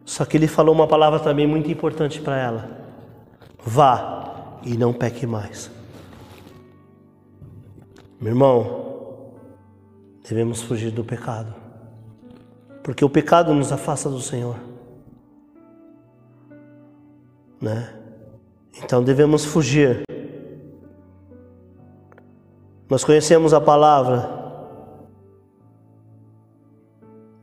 Só 0.04 0.26
que 0.26 0.36
ele 0.36 0.48
falou 0.48 0.74
uma 0.74 0.88
palavra 0.88 1.20
também 1.20 1.46
muito 1.46 1.70
importante 1.70 2.20
para 2.20 2.38
ela: 2.38 2.70
vá 3.64 4.60
e 4.64 4.76
não 4.78 4.92
peque 4.92 5.28
mais. 5.28 5.70
Meu 8.22 8.34
irmão, 8.34 9.34
devemos 10.24 10.62
fugir 10.62 10.92
do 10.92 11.04
pecado, 11.04 11.54
porque 12.84 13.04
o 13.04 13.10
pecado 13.10 13.54
nos 13.54 13.72
afasta 13.72 14.08
do 14.10 14.22
Senhor 14.22 14.72
né? 17.62 17.94
Então 18.84 19.04
devemos 19.04 19.46
fugir. 19.46 20.02
Nós 22.90 23.04
conhecemos 23.04 23.54
a 23.54 23.62
palavra. 23.62 24.42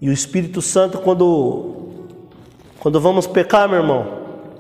E 0.01 0.09
o 0.09 0.13
Espírito 0.13 0.61
Santo, 0.61 0.99
quando, 0.99 2.07
quando 2.79 3.01
vamos 3.01 3.27
pecar, 3.27 3.69
meu 3.69 3.79
irmão, 3.79 4.07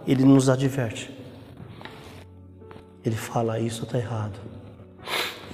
ele 0.07 0.24
nos 0.24 0.48
adverte. 0.48 1.11
Ele 3.04 3.16
fala: 3.16 3.59
Isso 3.59 3.85
está 3.85 3.98
errado. 3.98 4.38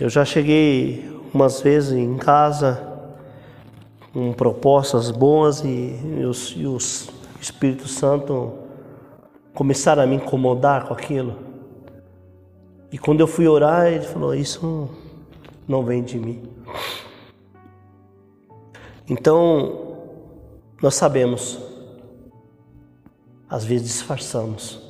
Eu 0.00 0.08
já 0.08 0.24
cheguei 0.24 1.08
umas 1.32 1.60
vezes 1.60 1.92
em 1.92 2.16
casa 2.16 2.94
com 4.12 4.32
propostas 4.32 5.12
boas 5.12 5.60
e, 5.64 6.24
os, 6.28 6.54
e 6.56 6.66
o 6.66 6.76
Espírito 7.40 7.86
Santo 7.86 8.54
começaram 9.54 10.02
a 10.02 10.06
me 10.06 10.16
incomodar 10.16 10.88
com 10.88 10.94
aquilo. 10.94 11.38
E 12.90 12.98
quando 12.98 13.20
eu 13.20 13.28
fui 13.28 13.46
orar, 13.46 13.86
ele 13.86 14.04
falou: 14.04 14.34
Isso 14.34 14.90
não 15.66 15.84
vem 15.84 16.02
de 16.02 16.18
mim. 16.18 16.42
Então, 19.08 19.96
nós 20.82 20.96
sabemos, 20.96 21.58
às 23.48 23.64
vezes 23.64 23.86
disfarçamos, 23.86 24.80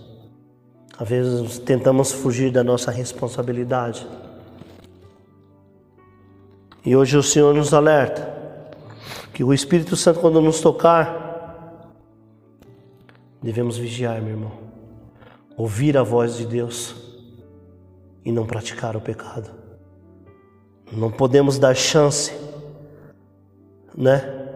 às 0.97 1.07
vezes 1.07 1.59
tentamos 1.59 2.11
fugir 2.11 2.51
da 2.51 2.65
nossa 2.65 2.91
responsabilidade. 2.91 4.07
E 6.85 6.95
hoje 6.95 7.17
o 7.17 7.23
Senhor 7.23 7.55
nos 7.55 7.73
alerta 7.73 8.33
que 9.33 9.43
o 9.43 9.53
Espírito 9.53 9.97
Santo, 9.97 10.21
quando 10.21 10.41
nos 10.41 10.61
tocar, 10.61 11.25
Devemos 13.45 13.77
vigiar, 13.77 14.23
meu 14.23 14.31
irmão. 14.31 14.53
Ouvir 15.55 15.99
a 15.99 16.03
voz 16.03 16.39
de 16.39 16.47
Deus 16.47 16.97
e 18.25 18.33
não 18.33 18.47
praticar 18.47 18.97
o 18.97 19.03
pecado. 19.03 19.51
Não 20.91 21.11
podemos 21.11 21.59
dar 21.59 21.75
chance, 21.75 22.33
né? 23.95 24.47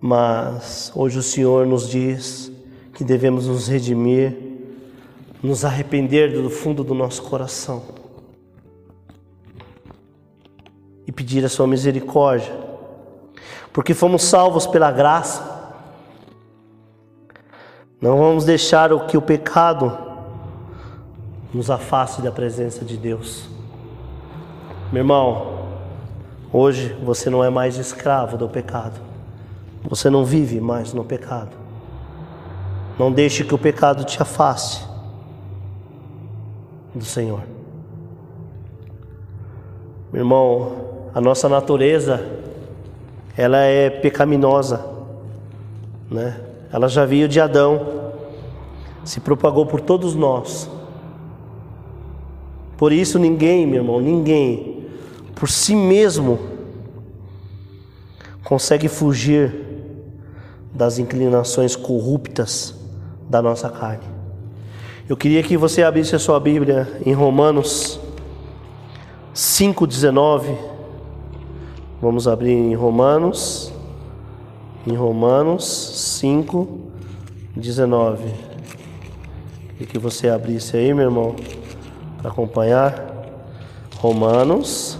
Mas 0.00 0.90
hoje 0.96 1.20
o 1.20 1.22
Senhor 1.22 1.64
nos 1.64 1.88
diz 1.88 2.50
que 2.92 3.04
devemos 3.04 3.46
nos 3.46 3.68
redimir, 3.68 4.36
nos 5.40 5.64
arrepender 5.64 6.32
do 6.32 6.50
fundo 6.50 6.82
do 6.82 6.92
nosso 6.92 7.22
coração 7.22 8.03
e 11.06 11.12
pedir 11.12 11.44
a 11.44 11.48
Sua 11.48 11.66
misericórdia, 11.66 12.52
porque 13.72 13.94
fomos 13.94 14.22
salvos 14.22 14.66
pela 14.66 14.90
graça 14.90 15.54
não 18.04 18.18
vamos 18.18 18.44
deixar 18.44 18.92
o 18.92 19.06
que 19.06 19.16
o 19.16 19.22
pecado 19.22 19.90
nos 21.54 21.70
afaste 21.70 22.20
da 22.20 22.30
presença 22.30 22.84
de 22.84 22.98
Deus. 22.98 23.48
Meu 24.92 25.00
irmão, 25.00 25.68
hoje 26.52 26.92
você 27.02 27.30
não 27.30 27.42
é 27.42 27.48
mais 27.48 27.78
escravo 27.78 28.36
do 28.36 28.46
pecado. 28.46 29.00
Você 29.84 30.10
não 30.10 30.22
vive 30.22 30.60
mais 30.60 30.92
no 30.92 31.02
pecado. 31.02 31.56
Não 32.98 33.10
deixe 33.10 33.42
que 33.42 33.54
o 33.54 33.58
pecado 33.58 34.04
te 34.04 34.20
afaste 34.20 34.86
do 36.94 37.06
Senhor. 37.06 37.40
Meu 40.12 40.20
irmão, 40.20 40.93
a 41.14 41.20
nossa 41.20 41.48
natureza 41.48 42.26
ela 43.36 43.58
é 43.58 43.88
pecaminosa, 43.88 44.84
né? 46.10 46.40
Ela 46.72 46.88
já 46.88 47.04
veio 47.04 47.28
de 47.28 47.40
Adão, 47.40 48.12
se 49.04 49.20
propagou 49.20 49.64
por 49.64 49.80
todos 49.80 50.14
nós. 50.14 50.68
Por 52.76 52.92
isso, 52.92 53.18
ninguém, 53.18 53.66
meu 53.66 53.82
irmão, 53.82 54.00
ninguém, 54.00 54.86
por 55.34 55.48
si 55.48 55.76
mesmo, 55.76 56.38
consegue 58.42 58.88
fugir 58.88 59.54
das 60.72 60.98
inclinações 60.98 61.76
corruptas 61.76 62.74
da 63.28 63.40
nossa 63.40 63.70
carne. 63.70 64.04
Eu 65.08 65.16
queria 65.16 65.42
que 65.42 65.56
você 65.56 65.82
abrisse 65.82 66.16
a 66.16 66.18
sua 66.18 66.40
Bíblia 66.40 67.00
em 67.06 67.12
Romanos 67.12 68.00
5,19. 69.34 70.73
Vamos 72.04 72.28
abrir 72.28 72.52
em 72.52 72.74
Romanos 72.74 73.72
em 74.86 74.94
Romanos 74.94 75.64
5, 76.20 76.68
19. 77.56 78.30
E 79.80 79.86
que 79.86 79.98
você 79.98 80.28
abrisse 80.28 80.76
aí, 80.76 80.92
meu 80.92 81.06
irmão, 81.06 81.34
para 82.18 82.30
acompanhar. 82.30 83.10
Romanos 83.96 84.98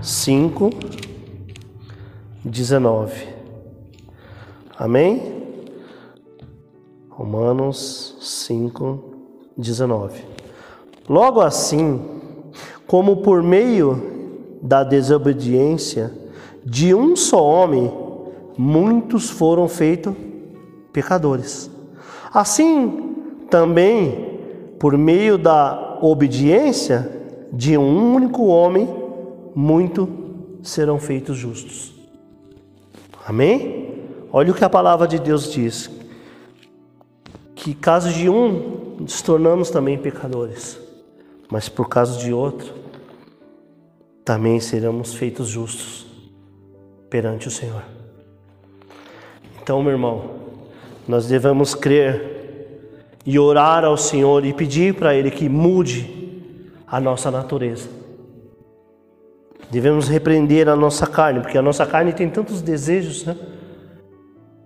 5, 0.00 0.70
19. 2.42 3.28
Amém? 4.78 5.44
Romanos 7.10 8.16
5, 8.22 9.04
19. 9.54 10.24
Logo 11.06 11.42
assim, 11.42 12.00
como 12.86 13.18
por 13.18 13.42
meio 13.42 14.13
da 14.64 14.82
desobediência 14.82 16.10
de 16.64 16.94
um 16.94 17.14
só 17.14 17.44
homem, 17.44 17.92
muitos 18.56 19.28
foram 19.28 19.68
feitos 19.68 20.14
pecadores. 20.90 21.70
Assim, 22.32 23.14
também, 23.50 24.40
por 24.78 24.96
meio 24.96 25.36
da 25.36 25.98
obediência 26.00 27.12
de 27.52 27.76
um 27.76 28.14
único 28.14 28.46
homem, 28.46 28.88
muitos 29.54 30.08
serão 30.62 30.98
feitos 30.98 31.36
justos. 31.36 31.94
Amém? 33.26 34.00
Olha 34.32 34.50
o 34.50 34.54
que 34.54 34.64
a 34.64 34.70
palavra 34.70 35.06
de 35.06 35.18
Deus 35.18 35.52
diz: 35.52 35.90
que 37.54 37.74
caso 37.74 38.10
de 38.10 38.30
um 38.30 38.96
nos 38.98 39.20
tornamos 39.20 39.68
também 39.68 39.98
pecadores, 39.98 40.80
mas 41.52 41.68
por 41.68 41.86
causa 41.86 42.18
de 42.18 42.32
outro 42.32 42.83
também 44.24 44.58
seremos 44.58 45.14
feitos 45.14 45.48
justos 45.48 46.06
perante 47.10 47.46
o 47.46 47.50
Senhor. 47.50 47.82
Então, 49.62 49.82
meu 49.82 49.92
irmão, 49.92 50.30
nós 51.06 51.26
devemos 51.26 51.74
crer 51.74 52.34
e 53.24 53.38
orar 53.38 53.84
ao 53.84 53.96
Senhor 53.96 54.44
e 54.44 54.52
pedir 54.52 54.94
para 54.94 55.14
Ele 55.14 55.30
que 55.30 55.48
mude 55.48 56.42
a 56.86 57.00
nossa 57.00 57.30
natureza. 57.30 57.88
Devemos 59.70 60.08
repreender 60.08 60.68
a 60.68 60.76
nossa 60.76 61.06
carne, 61.06 61.40
porque 61.40 61.58
a 61.58 61.62
nossa 61.62 61.86
carne 61.86 62.12
tem 62.12 62.28
tantos 62.28 62.62
desejos, 62.62 63.24
né? 63.24 63.36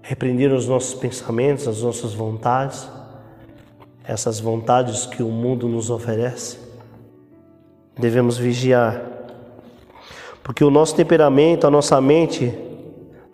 Repreender 0.02 0.52
os 0.52 0.68
nossos 0.68 0.94
pensamentos, 0.94 1.68
as 1.68 1.82
nossas 1.82 2.12
vontades, 2.12 2.88
essas 4.04 4.40
vontades 4.40 5.06
que 5.06 5.22
o 5.22 5.28
mundo 5.28 5.68
nos 5.68 5.90
oferece. 5.90 6.58
Devemos 7.98 8.36
vigiar, 8.36 9.07
porque 10.48 10.64
o 10.64 10.70
nosso 10.70 10.94
temperamento, 10.94 11.66
a 11.66 11.70
nossa 11.70 12.00
mente, 12.00 12.58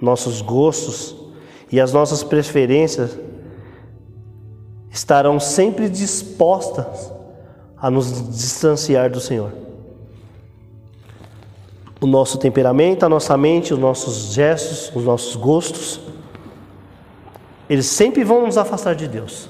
nossos 0.01 0.43
gostos, 0.43 1.15
e 1.71 1.81
as 1.81 1.93
nossas 1.93 2.25
preferências 2.25 3.17
estarão 4.91 5.39
sempre 5.39 5.89
dispostas 5.89 7.13
a 7.77 7.89
nos 7.89 8.37
distanciar 8.37 9.13
do 9.13 9.21
Senhor. 9.21 9.53
O 12.01 12.07
nosso 12.07 12.37
temperamento, 12.37 13.07
a 13.07 13.09
nossa 13.09 13.37
mente, 13.37 13.73
os 13.73 13.79
nossos 13.79 14.35
gestos, 14.35 14.91
os 14.93 15.05
nossos 15.05 15.37
gostos, 15.37 16.01
eles 17.71 17.87
sempre 17.87 18.25
vão 18.25 18.45
nos 18.45 18.59
afastar 18.59 18.97
de 18.97 19.07
Deus. 19.07 19.49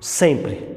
Sempre. 0.00 0.76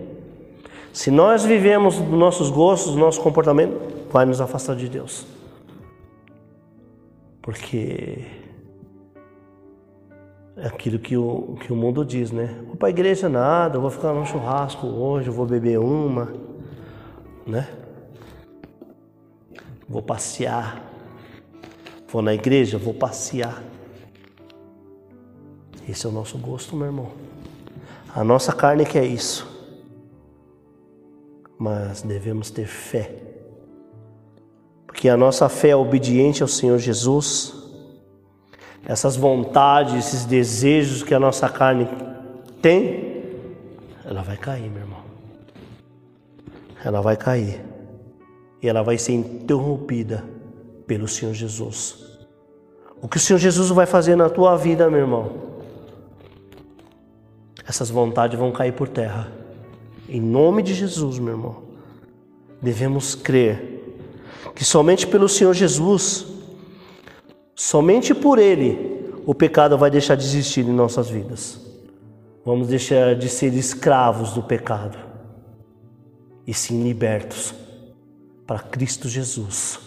Se 0.93 1.09
nós 1.09 1.43
vivemos 1.43 1.95
dos 1.95 2.19
nossos 2.19 2.51
gostos, 2.51 2.91
do 2.91 2.99
nosso 2.99 3.19
comportamento, 3.19 3.81
vai 4.11 4.27
nos 4.27 4.39
afastar 4.39 4.75
de 4.75 4.87
Deus. 4.87 5.32
Porque 7.43 8.25
é 10.55 10.65
aquilo 10.65 10.97
que 10.97 11.17
o, 11.17 11.57
que 11.59 11.73
o 11.73 11.75
mundo 11.75 12.05
diz, 12.05 12.31
né? 12.31 12.63
Vou 12.65 12.77
para 12.77 12.87
a 12.87 12.91
igreja 12.91 13.27
nada, 13.27 13.77
vou 13.77 13.89
ficar 13.89 14.13
no 14.13 14.25
churrasco 14.25 14.87
hoje, 14.87 15.29
vou 15.29 15.45
beber 15.45 15.77
uma, 15.77 16.33
né? 17.45 17.67
Vou 19.89 20.01
passear. 20.01 20.81
Vou 22.07 22.21
na 22.21 22.33
igreja, 22.33 22.77
vou 22.77 22.93
passear. 22.93 23.61
Esse 25.87 26.05
é 26.05 26.09
o 26.09 26.13
nosso 26.13 26.37
gosto, 26.37 26.77
meu 26.77 26.85
irmão. 26.85 27.11
A 28.15 28.23
nossa 28.23 28.53
carne 28.53 28.85
quer 28.85 29.03
isso. 29.03 29.45
Mas 31.59 32.03
devemos 32.03 32.49
ter 32.49 32.67
fé. 32.67 33.32
Porque 35.03 35.09
a 35.09 35.17
nossa 35.17 35.49
fé 35.49 35.71
é 35.71 35.75
obediente 35.75 36.41
ao 36.41 36.47
Senhor 36.47 36.79
Jesus 36.79 37.53
essas 38.85 39.17
vontades, 39.17 39.95
esses 39.95 40.23
desejos 40.23 41.03
que 41.03 41.13
a 41.13 41.19
nossa 41.19 41.49
carne 41.49 41.89
tem, 42.61 43.21
ela 44.05 44.21
vai 44.21 44.37
cair, 44.37 44.69
meu 44.69 44.79
irmão. 44.79 45.01
Ela 46.85 47.01
vai 47.01 47.17
cair. 47.17 47.61
E 48.61 48.69
ela 48.69 48.81
vai 48.81 48.97
ser 48.97 49.11
interrompida 49.11 50.23
pelo 50.87 51.05
Senhor 51.09 51.33
Jesus. 51.33 52.17
O 53.01 53.09
que 53.09 53.17
o 53.17 53.19
Senhor 53.19 53.39
Jesus 53.39 53.71
vai 53.71 53.85
fazer 53.85 54.15
na 54.15 54.29
tua 54.29 54.55
vida, 54.55 54.89
meu 54.89 55.01
irmão? 55.01 55.33
Essas 57.67 57.89
vontades 57.89 58.39
vão 58.39 58.53
cair 58.53 58.71
por 58.71 58.87
terra. 58.87 59.29
Em 60.07 60.21
nome 60.21 60.63
de 60.63 60.73
Jesus, 60.73 61.19
meu 61.19 61.33
irmão. 61.33 61.63
Devemos 62.61 63.15
crer 63.15 63.72
que 64.53 64.63
somente 64.63 65.07
pelo 65.07 65.29
Senhor 65.29 65.53
Jesus 65.53 66.33
Somente 67.55 68.13
por 68.13 68.39
Ele 68.39 69.03
o 69.25 69.33
pecado 69.33 69.77
vai 69.77 69.89
deixar 69.89 70.15
de 70.15 70.25
existir 70.25 70.65
em 70.65 70.73
nossas 70.73 71.09
vidas. 71.09 71.61
Vamos 72.43 72.67
deixar 72.67 73.15
de 73.15 73.29
ser 73.29 73.53
escravos 73.53 74.33
do 74.33 74.43
pecado 74.43 74.97
e 76.45 76.53
sim 76.53 76.83
libertos 76.83 77.53
para 78.45 78.59
Cristo 78.59 79.07
Jesus. 79.07 79.79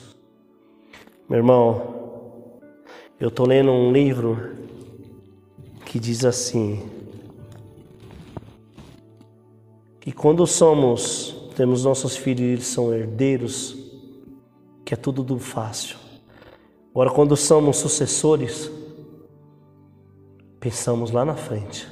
Meu 1.28 1.38
irmão, 1.38 2.60
eu 3.20 3.28
estou 3.28 3.46
lendo 3.46 3.70
um 3.70 3.92
livro 3.92 4.54
que 5.84 5.98
diz 5.98 6.24
assim: 6.24 6.82
que 10.00 10.12
quando 10.12 10.46
somos, 10.46 11.50
temos 11.54 11.84
nossos 11.84 12.16
filhos, 12.16 12.40
eles 12.40 12.66
são 12.66 12.94
herdeiros, 12.94 13.85
que 14.86 14.94
é 14.94 14.96
tudo 14.96 15.24
do 15.24 15.36
fácil. 15.36 15.96
Agora, 16.92 17.10
quando 17.10 17.36
somos 17.36 17.76
sucessores, 17.76 18.70
pensamos 20.60 21.10
lá 21.10 21.24
na 21.24 21.34
frente. 21.34 21.88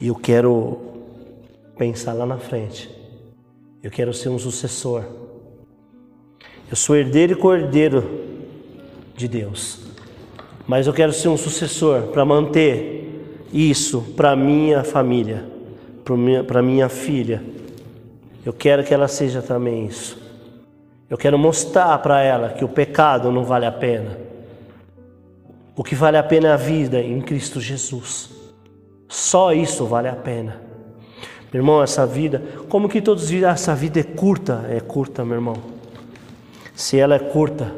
E 0.00 0.06
eu 0.06 0.14
quero 0.14 0.78
pensar 1.76 2.12
lá 2.12 2.24
na 2.24 2.38
frente. 2.38 2.88
Eu 3.82 3.90
quero 3.90 4.14
ser 4.14 4.28
um 4.28 4.38
sucessor. 4.38 5.02
Eu 6.70 6.76
sou 6.76 6.94
herdeiro 6.94 7.32
e 7.32 7.36
cordeiro 7.36 8.20
de 9.16 9.26
Deus. 9.26 9.80
Mas 10.68 10.86
eu 10.86 10.92
quero 10.92 11.12
ser 11.12 11.26
um 11.28 11.36
sucessor 11.36 12.12
para 12.12 12.24
manter 12.24 13.48
isso 13.52 14.02
para 14.16 14.36
minha 14.36 14.84
família, 14.84 15.44
para 16.04 16.16
minha, 16.16 16.62
minha 16.62 16.88
filha. 16.88 17.42
Eu 18.46 18.52
quero 18.52 18.84
que 18.84 18.94
ela 18.94 19.08
seja 19.08 19.42
também 19.42 19.86
isso. 19.86 20.21
Eu 21.12 21.18
quero 21.18 21.38
mostrar 21.38 21.98
para 21.98 22.22
ela 22.22 22.48
que 22.48 22.64
o 22.64 22.68
pecado 22.70 23.30
não 23.30 23.44
vale 23.44 23.66
a 23.66 23.70
pena. 23.70 24.18
O 25.76 25.84
que 25.84 25.94
vale 25.94 26.16
a 26.16 26.22
pena 26.22 26.48
é 26.48 26.52
a 26.52 26.56
vida 26.56 27.02
em 27.02 27.20
Cristo 27.20 27.60
Jesus. 27.60 28.30
Só 29.10 29.52
isso 29.52 29.84
vale 29.84 30.08
a 30.08 30.16
pena. 30.16 30.62
Meu 31.52 31.60
irmão, 31.60 31.82
essa 31.82 32.06
vida, 32.06 32.42
como 32.66 32.88
que 32.88 33.02
todos 33.02 33.28
dizem, 33.28 33.46
ah, 33.46 33.52
essa 33.52 33.74
vida 33.74 34.00
é 34.00 34.02
curta? 34.02 34.64
É 34.70 34.80
curta, 34.80 35.22
meu 35.22 35.34
irmão. 35.34 35.56
Se 36.74 36.98
ela 36.98 37.14
é 37.14 37.18
curta 37.18 37.70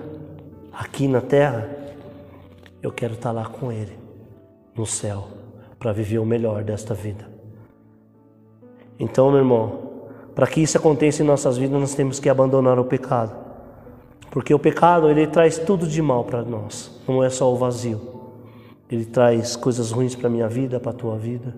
aqui 0.72 1.08
na 1.08 1.20
terra, 1.20 1.68
eu 2.80 2.92
quero 2.92 3.14
estar 3.14 3.32
lá 3.32 3.46
com 3.46 3.72
Ele, 3.72 3.98
no 4.76 4.86
céu, 4.86 5.26
para 5.76 5.92
viver 5.92 6.20
o 6.20 6.24
melhor 6.24 6.62
desta 6.62 6.94
vida. 6.94 7.28
Então, 8.96 9.28
meu 9.32 9.40
irmão, 9.40 9.93
para 10.34 10.46
que 10.46 10.60
isso 10.60 10.76
aconteça 10.76 11.22
em 11.22 11.26
nossas 11.26 11.56
vidas, 11.56 11.80
nós 11.80 11.94
temos 11.94 12.18
que 12.18 12.28
abandonar 12.28 12.78
o 12.78 12.84
pecado. 12.84 13.32
Porque 14.30 14.52
o 14.52 14.58
pecado, 14.58 15.08
ele 15.08 15.26
traz 15.26 15.58
tudo 15.58 15.86
de 15.86 16.02
mal 16.02 16.24
para 16.24 16.42
nós, 16.42 16.90
não 17.06 17.22
é 17.22 17.30
só 17.30 17.52
o 17.52 17.56
vazio. 17.56 18.00
Ele 18.90 19.04
traz 19.04 19.54
coisas 19.54 19.92
ruins 19.92 20.14
para 20.14 20.26
a 20.26 20.30
minha 20.30 20.48
vida, 20.48 20.80
para 20.80 20.90
a 20.90 20.94
tua 20.94 21.16
vida. 21.16 21.54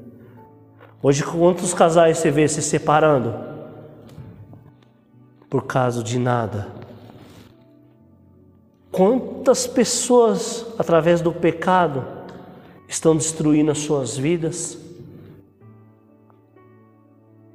Hoje, 1.02 1.22
quantos 1.22 1.72
casais 1.72 2.18
você 2.18 2.30
vê 2.30 2.46
se 2.46 2.62
separando? 2.62 3.34
Por 5.48 5.64
causa 5.64 6.02
de 6.02 6.18
nada. 6.18 6.68
Quantas 8.90 9.66
pessoas, 9.66 10.66
através 10.78 11.20
do 11.20 11.32
pecado, 11.32 12.04
estão 12.88 13.16
destruindo 13.16 13.70
as 13.70 13.78
suas 13.78 14.16
vidas? 14.16 14.85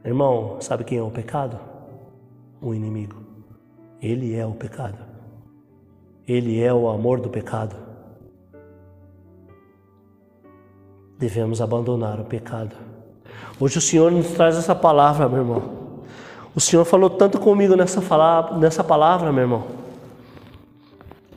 Irmão, 0.03 0.57
sabe 0.59 0.83
quem 0.83 0.97
é 0.97 1.03
o 1.03 1.11
pecado? 1.11 1.59
O 2.61 2.73
inimigo. 2.73 3.15
Ele 4.01 4.35
é 4.35 4.45
o 4.45 4.51
pecado. 4.51 4.97
Ele 6.27 6.61
é 6.61 6.73
o 6.73 6.89
amor 6.89 7.19
do 7.19 7.29
pecado. 7.29 7.75
Devemos 11.19 11.61
abandonar 11.61 12.19
o 12.19 12.25
pecado. 12.25 12.75
Hoje 13.59 13.77
o 13.77 13.81
Senhor 13.81 14.11
nos 14.11 14.27
traz 14.31 14.57
essa 14.57 14.73
palavra, 14.73 15.29
meu 15.29 15.39
irmão. 15.39 15.61
O 16.55 16.59
Senhor 16.59 16.83
falou 16.83 17.09
tanto 17.09 17.39
comigo 17.39 17.75
nessa, 17.75 18.01
fala, 18.01 18.57
nessa 18.57 18.83
palavra, 18.83 19.31
meu 19.31 19.43
irmão. 19.43 19.67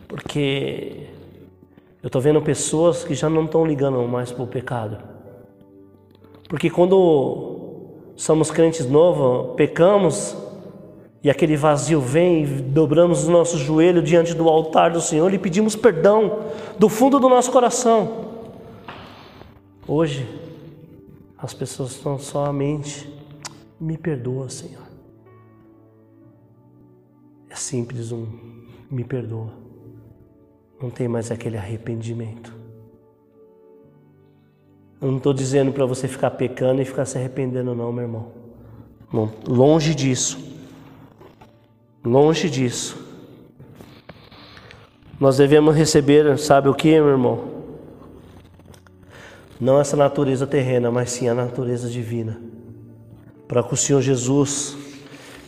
Porque 0.08 1.04
Eu 2.04 2.08
estou 2.08 2.20
vendo 2.20 2.42
pessoas 2.42 3.02
que 3.02 3.14
já 3.14 3.30
não 3.30 3.46
estão 3.46 3.64
ligando 3.64 4.06
mais 4.06 4.30
para 4.30 4.42
o 4.42 4.46
pecado. 4.46 4.98
Porque 6.50 6.68
quando 6.68 7.53
somos 8.16 8.50
crentes 8.50 8.86
novos, 8.86 9.54
pecamos 9.56 10.36
e 11.22 11.30
aquele 11.30 11.56
vazio 11.56 12.00
vem 12.00 12.44
e 12.44 12.46
dobramos 12.46 13.26
o 13.26 13.30
nosso 13.30 13.56
joelho 13.56 14.02
diante 14.02 14.34
do 14.34 14.48
altar 14.48 14.90
do 14.92 15.00
Senhor 15.00 15.32
e 15.32 15.38
pedimos 15.38 15.74
perdão 15.74 16.50
do 16.78 16.88
fundo 16.88 17.18
do 17.18 17.28
nosso 17.28 17.50
coração. 17.50 18.26
Hoje, 19.88 20.28
as 21.36 21.52
pessoas 21.52 21.92
estão 21.92 22.18
somente, 22.18 23.12
me 23.80 23.98
perdoa, 23.98 24.48
Senhor. 24.48 24.84
É 27.50 27.54
simples 27.56 28.12
um 28.12 28.26
me 28.90 29.04
perdoa. 29.04 29.52
Não 30.80 30.90
tem 30.90 31.08
mais 31.08 31.30
aquele 31.30 31.56
arrependimento. 31.56 32.53
Eu 35.04 35.10
não 35.10 35.18
estou 35.18 35.34
dizendo 35.34 35.70
para 35.70 35.84
você 35.84 36.08
ficar 36.08 36.30
pecando 36.30 36.80
e 36.80 36.84
ficar 36.86 37.04
se 37.04 37.18
arrependendo, 37.18 37.74
não, 37.74 37.92
meu 37.92 38.04
irmão. 38.04 38.28
Longe 39.46 39.94
disso. 39.94 40.38
Longe 42.02 42.48
disso. 42.48 42.96
Nós 45.20 45.36
devemos 45.36 45.76
receber, 45.76 46.38
sabe 46.38 46.70
o 46.70 46.74
que, 46.74 46.88
meu 46.88 47.10
irmão? 47.10 47.44
Não 49.60 49.78
essa 49.78 49.94
natureza 49.94 50.46
terrena, 50.46 50.90
mas 50.90 51.10
sim 51.10 51.28
a 51.28 51.34
natureza 51.34 51.90
divina. 51.90 52.40
Para 53.46 53.62
que 53.62 53.74
o 53.74 53.76
Senhor 53.76 54.00
Jesus 54.00 54.74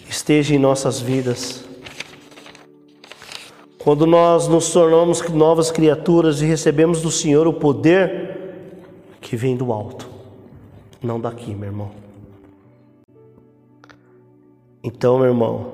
esteja 0.06 0.54
em 0.54 0.58
nossas 0.58 1.00
vidas 1.00 1.64
quando 3.78 4.04
nós 4.04 4.48
nos 4.48 4.70
tornamos 4.70 5.22
novas 5.30 5.70
criaturas 5.70 6.42
e 6.42 6.44
recebemos 6.44 7.00
do 7.00 7.10
Senhor 7.10 7.46
o 7.46 7.54
poder 7.54 8.35
que 9.26 9.34
vem 9.34 9.56
do 9.56 9.72
alto, 9.72 10.08
não 11.02 11.20
daqui, 11.20 11.52
meu 11.52 11.68
irmão. 11.68 11.90
Então, 14.84 15.18
meu 15.18 15.26
irmão, 15.26 15.72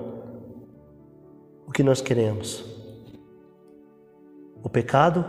o 1.66 1.70
que 1.70 1.82
nós 1.82 2.00
queremos? 2.00 2.64
O 4.62 4.70
pecado 4.70 5.22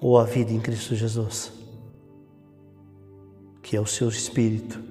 ou 0.00 0.18
a 0.18 0.24
vida 0.24 0.50
em 0.50 0.58
Cristo 0.60 0.94
Jesus? 0.94 1.52
Que 3.60 3.76
é 3.76 3.80
o 3.82 3.86
seu 3.86 4.08
espírito. 4.08 4.82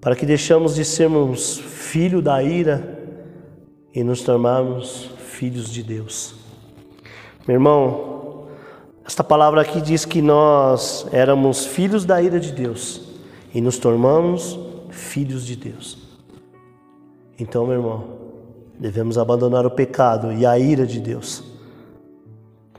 Para 0.00 0.16
que 0.16 0.26
deixamos 0.26 0.74
de 0.74 0.84
sermos 0.84 1.56
filho 1.56 2.20
da 2.20 2.42
ira 2.42 3.00
e 3.94 4.02
nos 4.02 4.22
tornarmos 4.22 5.04
filhos 5.18 5.70
de 5.70 5.84
Deus. 5.84 6.34
Meu 7.46 7.54
irmão, 7.54 8.13
esta 9.06 9.22
palavra 9.22 9.60
aqui 9.60 9.80
diz 9.80 10.04
que 10.04 10.22
nós 10.22 11.06
éramos 11.12 11.66
filhos 11.66 12.06
da 12.06 12.22
ira 12.22 12.40
de 12.40 12.52
Deus 12.52 13.02
e 13.54 13.60
nos 13.60 13.78
tornamos 13.78 14.58
filhos 14.88 15.44
de 15.44 15.56
Deus. 15.56 15.98
Então, 17.38 17.66
meu 17.66 17.76
irmão, 17.76 18.04
devemos 18.78 19.18
abandonar 19.18 19.66
o 19.66 19.70
pecado 19.70 20.32
e 20.32 20.46
a 20.46 20.58
ira 20.58 20.86
de 20.86 21.00
Deus, 21.00 21.44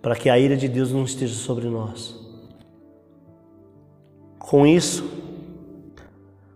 para 0.02 0.16
que 0.16 0.30
a 0.30 0.40
ira 0.40 0.58
de 0.58 0.68
Deus 0.68 0.92
não 0.92 1.04
esteja 1.04 1.36
sobre 1.36 1.68
nós. 1.68 2.20
Com 4.40 4.66
isso, 4.66 5.04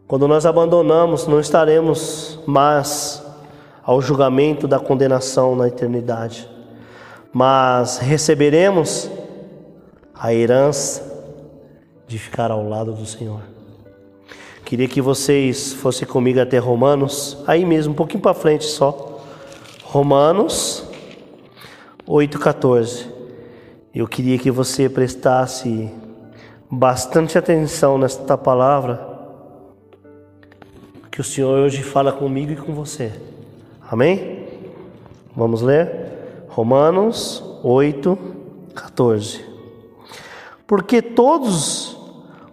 quando 0.07 0.27
nós 0.27 0.45
abandonamos, 0.45 1.27
não 1.27 1.39
estaremos 1.39 2.39
mais 2.47 3.23
ao 3.83 4.01
julgamento 4.01 4.67
da 4.67 4.79
condenação 4.79 5.55
na 5.55 5.67
eternidade, 5.67 6.49
mas 7.31 7.97
receberemos 7.97 9.09
a 10.19 10.33
herança 10.33 11.01
de 12.05 12.19
ficar 12.19 12.51
ao 12.51 12.67
lado 12.67 12.91
do 12.91 13.05
Senhor. 13.05 13.41
Queria 14.65 14.87
que 14.87 15.01
vocês 15.01 15.73
fossem 15.73 16.05
comigo 16.05 16.41
até 16.41 16.57
Romanos, 16.57 17.37
aí 17.47 17.65
mesmo, 17.65 17.93
um 17.93 17.95
pouquinho 17.95 18.21
para 18.21 18.33
frente 18.33 18.65
só. 18.65 19.21
Romanos 19.83 20.83
8,14. 22.07 23.07
Eu 23.95 24.07
queria 24.07 24.37
que 24.37 24.51
você 24.51 24.89
prestasse 24.89 25.89
bastante 26.69 27.37
atenção 27.37 27.97
nesta 27.97 28.37
palavra, 28.37 29.07
que 31.09 31.21
o 31.21 31.23
Senhor 31.23 31.59
hoje 31.59 31.81
fala 31.81 32.11
comigo 32.11 32.51
e 32.51 32.55
com 32.55 32.73
você. 32.73 33.11
Amém? 33.89 34.47
Vamos 35.35 35.61
ler? 35.61 36.45
Romanos 36.49 37.43
8, 37.63 38.17
14. 38.75 39.48
Porque 40.69 41.01
todos 41.01 41.97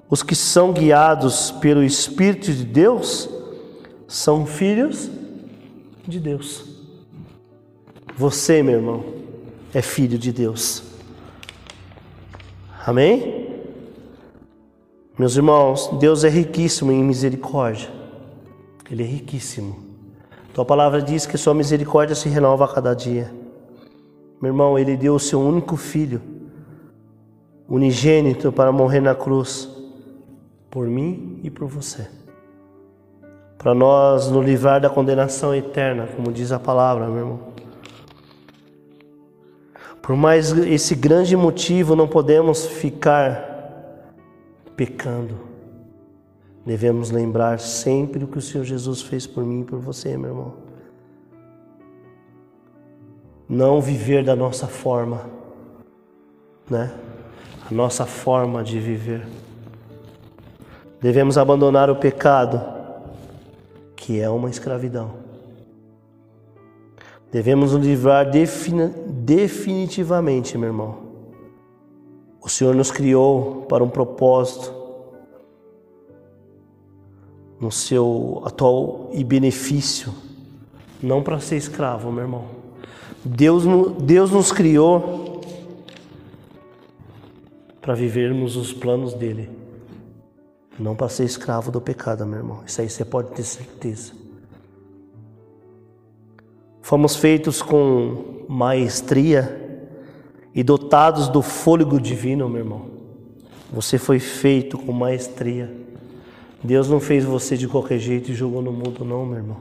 os 0.08 0.22
que 0.22 0.34
são 0.34 0.72
guiados 0.72 1.50
pelo 1.50 1.82
Espírito 1.84 2.50
de 2.50 2.64
Deus 2.64 3.28
são 4.08 4.46
filhos 4.46 5.10
de 6.08 6.18
Deus. 6.18 6.64
Você, 8.16 8.62
meu 8.62 8.76
irmão, 8.76 9.04
é 9.74 9.82
filho 9.82 10.16
de 10.16 10.32
Deus. 10.32 10.82
Amém? 12.86 13.50
Meus 15.18 15.36
irmãos, 15.36 15.90
Deus 16.00 16.24
é 16.24 16.30
riquíssimo 16.30 16.90
em 16.90 17.04
misericórdia. 17.04 17.90
Ele 18.90 19.02
é 19.02 19.06
riquíssimo. 19.06 19.76
Tua 20.54 20.64
palavra 20.64 21.02
diz 21.02 21.26
que 21.26 21.36
sua 21.36 21.52
misericórdia 21.52 22.16
se 22.16 22.30
renova 22.30 22.64
a 22.64 22.68
cada 22.68 22.94
dia. 22.94 23.30
Meu 24.40 24.52
irmão, 24.52 24.78
ele 24.78 24.96
deu 24.96 25.16
o 25.16 25.20
seu 25.20 25.38
único 25.38 25.76
filho, 25.76 26.35
unigênito, 27.68 28.52
para 28.52 28.70
morrer 28.70 29.00
na 29.00 29.14
cruz, 29.14 29.68
por 30.70 30.86
mim 30.86 31.40
e 31.42 31.50
por 31.50 31.66
você. 31.66 32.08
Para 33.58 33.74
nós 33.74 34.30
nos 34.30 34.44
livrar 34.44 34.80
da 34.80 34.88
condenação 34.88 35.54
eterna, 35.54 36.08
como 36.14 36.32
diz 36.32 36.52
a 36.52 36.58
palavra, 36.58 37.06
meu 37.06 37.18
irmão. 37.18 37.40
Por 40.00 40.14
mais 40.14 40.52
esse 40.52 40.94
grande 40.94 41.36
motivo, 41.36 41.96
não 41.96 42.06
podemos 42.06 42.66
ficar 42.66 43.56
pecando. 44.76 45.34
Devemos 46.64 47.10
lembrar 47.10 47.58
sempre 47.58 48.22
o 48.22 48.28
que 48.28 48.38
o 48.38 48.42
Senhor 48.42 48.64
Jesus 48.64 49.02
fez 49.02 49.26
por 49.26 49.44
mim 49.44 49.62
e 49.62 49.64
por 49.64 49.80
você, 49.80 50.16
meu 50.16 50.30
irmão. 50.30 50.54
Não 53.48 53.80
viver 53.80 54.24
da 54.24 54.36
nossa 54.36 54.66
forma, 54.66 55.28
né? 56.70 56.92
A 57.68 57.74
nossa 57.74 58.06
forma 58.06 58.62
de 58.62 58.78
viver. 58.78 59.26
Devemos 61.00 61.36
abandonar 61.36 61.90
o 61.90 61.96
pecado, 61.96 62.62
que 63.94 64.20
é 64.20 64.30
uma 64.30 64.48
escravidão. 64.48 65.26
Devemos 67.32 67.72
nos 67.72 67.84
livrar 67.84 68.30
definitivamente, 68.30 70.56
meu 70.56 70.68
irmão. 70.68 70.98
O 72.40 72.48
Senhor 72.48 72.72
nos 72.74 72.92
criou 72.92 73.66
para 73.68 73.82
um 73.82 73.88
propósito 73.88 74.72
no 77.60 77.72
seu 77.72 78.42
atual 78.44 79.10
e 79.12 79.24
benefício, 79.24 80.14
não 81.02 81.20
para 81.22 81.40
ser 81.40 81.56
escravo, 81.56 82.12
meu 82.12 82.22
irmão. 82.22 82.44
Deus, 83.24 83.64
Deus 83.98 84.30
nos 84.30 84.52
criou 84.52 85.25
para 87.86 87.94
vivermos 87.94 88.56
os 88.56 88.72
planos 88.72 89.14
dele, 89.14 89.48
não 90.76 90.96
para 90.96 91.08
ser 91.08 91.22
escravo 91.22 91.70
do 91.70 91.80
pecado, 91.80 92.26
meu 92.26 92.40
irmão. 92.40 92.62
Isso 92.66 92.80
aí 92.80 92.90
você 92.90 93.04
pode 93.04 93.30
ter 93.30 93.44
certeza. 93.44 94.12
Fomos 96.82 97.14
feitos 97.14 97.62
com 97.62 98.44
maestria 98.48 99.88
e 100.52 100.64
dotados 100.64 101.28
do 101.28 101.40
fôlego 101.40 102.00
divino, 102.00 102.48
meu 102.48 102.58
irmão. 102.58 102.90
Você 103.72 103.98
foi 103.98 104.18
feito 104.18 104.76
com 104.76 104.90
maestria. 104.90 105.72
Deus 106.64 106.90
não 106.90 106.98
fez 106.98 107.24
você 107.24 107.56
de 107.56 107.68
qualquer 107.68 108.00
jeito 108.00 108.32
e 108.32 108.34
jogou 108.34 108.62
no 108.62 108.72
mundo, 108.72 109.04
não, 109.04 109.24
meu 109.24 109.36
irmão. 109.36 109.60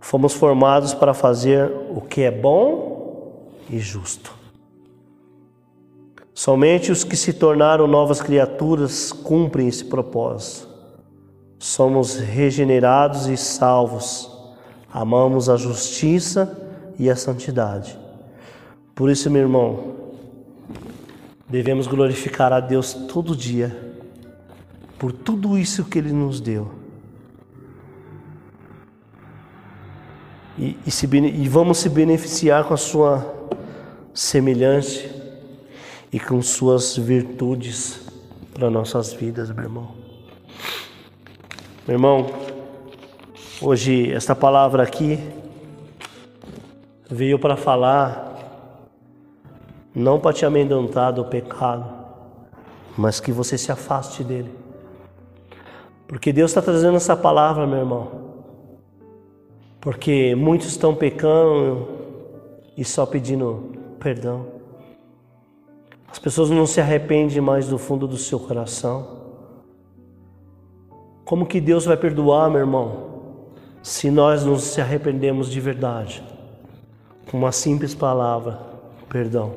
Fomos 0.00 0.32
formados 0.32 0.94
para 0.94 1.14
fazer 1.14 1.70
o 1.94 2.00
que 2.00 2.22
é 2.22 2.30
bom 2.32 3.52
e 3.70 3.78
justo. 3.78 4.41
Somente 6.34 6.90
os 6.90 7.04
que 7.04 7.16
se 7.16 7.32
tornaram 7.32 7.86
novas 7.86 8.20
criaturas 8.20 9.12
cumprem 9.12 9.68
esse 9.68 9.84
propósito. 9.84 10.68
Somos 11.58 12.16
regenerados 12.16 13.26
e 13.26 13.36
salvos. 13.36 14.30
Amamos 14.92 15.48
a 15.48 15.56
justiça 15.56 16.58
e 16.98 17.10
a 17.10 17.16
santidade. 17.16 17.98
Por 18.94 19.10
isso, 19.10 19.30
meu 19.30 19.42
irmão, 19.42 19.94
devemos 21.48 21.86
glorificar 21.86 22.52
a 22.52 22.60
Deus 22.60 22.94
todo 22.94 23.36
dia 23.36 23.92
por 25.02 25.10
tudo 25.10 25.58
isso 25.58 25.84
que 25.84 25.98
Ele 25.98 26.12
nos 26.12 26.40
deu. 26.40 26.70
E, 30.56 30.78
e, 30.86 30.90
se, 30.92 31.08
e 31.12 31.48
vamos 31.48 31.78
se 31.78 31.88
beneficiar 31.88 32.62
com 32.62 32.72
a 32.72 32.76
Sua 32.76 33.48
semelhante 34.14 35.10
e 36.12 36.20
com 36.20 36.42
suas 36.42 36.96
virtudes 36.96 38.06
para 38.52 38.68
nossas 38.68 39.12
vidas, 39.12 39.50
meu 39.50 39.64
irmão. 39.64 39.94
Meu 41.88 41.96
irmão, 41.96 42.26
hoje 43.60 44.12
esta 44.12 44.34
palavra 44.36 44.82
aqui 44.82 45.18
veio 47.10 47.38
para 47.38 47.56
falar 47.56 48.30
não 49.94 50.20
para 50.20 50.32
te 50.32 50.44
amedrontar 50.44 51.12
do 51.12 51.24
pecado, 51.24 51.84
mas 52.96 53.18
que 53.18 53.32
você 53.32 53.56
se 53.56 53.72
afaste 53.72 54.22
dele. 54.22 54.50
Porque 56.06 56.32
Deus 56.32 56.50
está 56.50 56.60
trazendo 56.60 56.96
essa 56.96 57.16
palavra, 57.16 57.66
meu 57.66 57.78
irmão. 57.78 58.10
Porque 59.80 60.34
muitos 60.34 60.68
estão 60.68 60.94
pecando 60.94 61.88
e 62.76 62.84
só 62.84 63.06
pedindo 63.06 63.72
perdão. 63.98 64.61
As 66.12 66.18
pessoas 66.18 66.50
não 66.50 66.66
se 66.66 66.78
arrependem 66.78 67.40
mais 67.40 67.66
do 67.68 67.78
fundo 67.78 68.06
do 68.06 68.18
seu 68.18 68.38
coração. 68.38 69.22
Como 71.24 71.46
que 71.46 71.58
Deus 71.58 71.86
vai 71.86 71.96
perdoar, 71.96 72.50
meu 72.50 72.60
irmão, 72.60 73.12
se 73.82 74.10
nós 74.10 74.44
não 74.44 74.58
se 74.58 74.78
arrependemos 74.78 75.48
de 75.48 75.58
verdade? 75.58 76.22
Com 77.30 77.38
uma 77.38 77.50
simples 77.50 77.94
palavra, 77.94 78.60
perdão. 79.08 79.54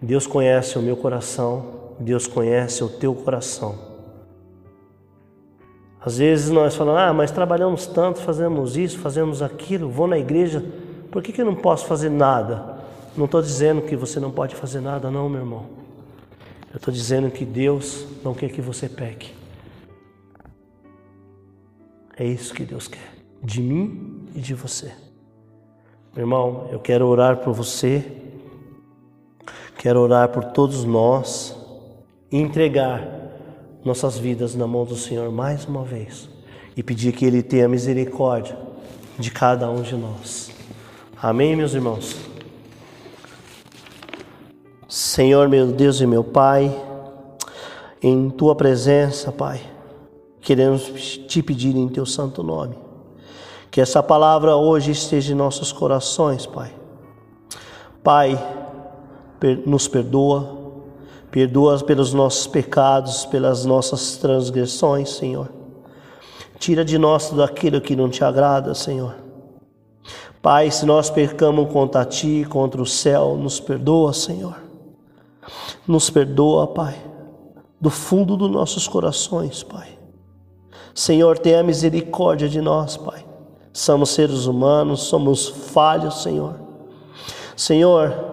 Deus 0.00 0.28
conhece 0.28 0.78
o 0.78 0.82
meu 0.82 0.96
coração, 0.96 1.64
Deus 1.98 2.28
conhece 2.28 2.84
o 2.84 2.88
teu 2.88 3.16
coração. 3.16 3.74
Às 6.00 6.18
vezes 6.18 6.50
nós 6.50 6.76
falamos, 6.76 7.00
ah, 7.00 7.12
mas 7.12 7.32
trabalhamos 7.32 7.84
tanto, 7.88 8.20
fazemos 8.20 8.76
isso, 8.76 9.00
fazemos 9.00 9.42
aquilo, 9.42 9.88
vou 9.88 10.06
na 10.06 10.18
igreja, 10.18 10.64
por 11.10 11.20
que, 11.20 11.32
que 11.32 11.40
eu 11.40 11.46
não 11.46 11.56
posso 11.56 11.84
fazer 11.86 12.10
nada? 12.10 12.71
Não 13.16 13.26
estou 13.26 13.42
dizendo 13.42 13.82
que 13.82 13.96
você 13.96 14.18
não 14.18 14.30
pode 14.30 14.54
fazer 14.54 14.80
nada, 14.80 15.10
não, 15.10 15.28
meu 15.28 15.40
irmão. 15.40 15.66
Eu 16.70 16.76
estou 16.76 16.92
dizendo 16.92 17.30
que 17.30 17.44
Deus 17.44 18.06
não 18.24 18.34
quer 18.34 18.50
que 18.50 18.60
você 18.60 18.88
peque. 18.88 19.34
É 22.16 22.24
isso 22.24 22.54
que 22.54 22.64
Deus 22.64 22.88
quer, 22.88 23.12
de 23.42 23.60
mim 23.60 24.28
e 24.34 24.40
de 24.40 24.54
você. 24.54 24.92
Meu 26.14 26.24
irmão, 26.24 26.68
eu 26.70 26.78
quero 26.78 27.06
orar 27.06 27.38
por 27.38 27.52
você 27.52 28.22
Quero 29.82 29.98
orar 29.98 30.28
por 30.28 30.44
todos 30.44 30.84
nós 30.84 31.56
e 32.30 32.38
entregar 32.38 33.04
nossas 33.84 34.16
vidas 34.16 34.54
na 34.54 34.64
mão 34.64 34.84
do 34.84 34.94
Senhor 34.94 35.28
mais 35.32 35.64
uma 35.64 35.82
vez 35.82 36.28
e 36.76 36.84
pedir 36.84 37.12
que 37.12 37.24
Ele 37.24 37.42
tenha 37.42 37.68
misericórdia 37.68 38.56
de 39.18 39.32
cada 39.32 39.68
um 39.68 39.82
de 39.82 39.96
nós. 39.96 40.52
Amém, 41.20 41.56
meus 41.56 41.74
irmãos? 41.74 42.31
Senhor, 44.92 45.48
meu 45.48 45.68
Deus 45.68 46.02
e 46.02 46.06
meu 46.06 46.22
Pai, 46.22 46.70
em 48.02 48.28
Tua 48.28 48.54
presença, 48.54 49.32
Pai, 49.32 49.58
queremos 50.38 50.82
te 51.26 51.42
pedir 51.42 51.74
em 51.74 51.88
Teu 51.88 52.04
santo 52.04 52.42
nome 52.42 52.76
que 53.70 53.80
essa 53.80 54.02
palavra 54.02 54.54
hoje 54.54 54.90
esteja 54.90 55.32
em 55.32 55.34
nossos 55.34 55.72
corações, 55.72 56.44
Pai. 56.44 56.74
Pai, 58.04 58.38
nos 59.64 59.88
perdoa, 59.88 60.58
perdoa 61.30 61.78
pelos 61.78 62.12
nossos 62.12 62.46
pecados, 62.46 63.24
pelas 63.24 63.64
nossas 63.64 64.18
transgressões, 64.18 65.08
Senhor. 65.08 65.48
Tira 66.58 66.84
de 66.84 66.98
nós 66.98 67.30
tudo 67.30 67.42
aquilo 67.42 67.80
que 67.80 67.96
não 67.96 68.10
te 68.10 68.22
agrada, 68.22 68.74
Senhor. 68.74 69.14
Pai, 70.42 70.70
se 70.70 70.84
nós 70.84 71.08
pecamos 71.08 71.72
contra 71.72 72.04
ti, 72.04 72.46
contra 72.46 72.82
o 72.82 72.86
céu, 72.86 73.38
nos 73.38 73.58
perdoa, 73.58 74.12
Senhor. 74.12 74.71
Nos 75.86 76.10
perdoa, 76.10 76.66
Pai, 76.66 76.94
do 77.80 77.90
fundo 77.90 78.36
dos 78.36 78.50
nossos 78.50 78.86
corações, 78.86 79.62
Pai. 79.62 79.88
Senhor, 80.94 81.38
tenha 81.38 81.62
misericórdia 81.62 82.48
de 82.48 82.60
nós, 82.60 82.96
Pai. 82.96 83.24
Somos 83.72 84.10
seres 84.10 84.46
humanos, 84.46 85.02
somos 85.02 85.48
falhos, 85.48 86.22
Senhor. 86.22 86.54
Senhor, 87.56 88.32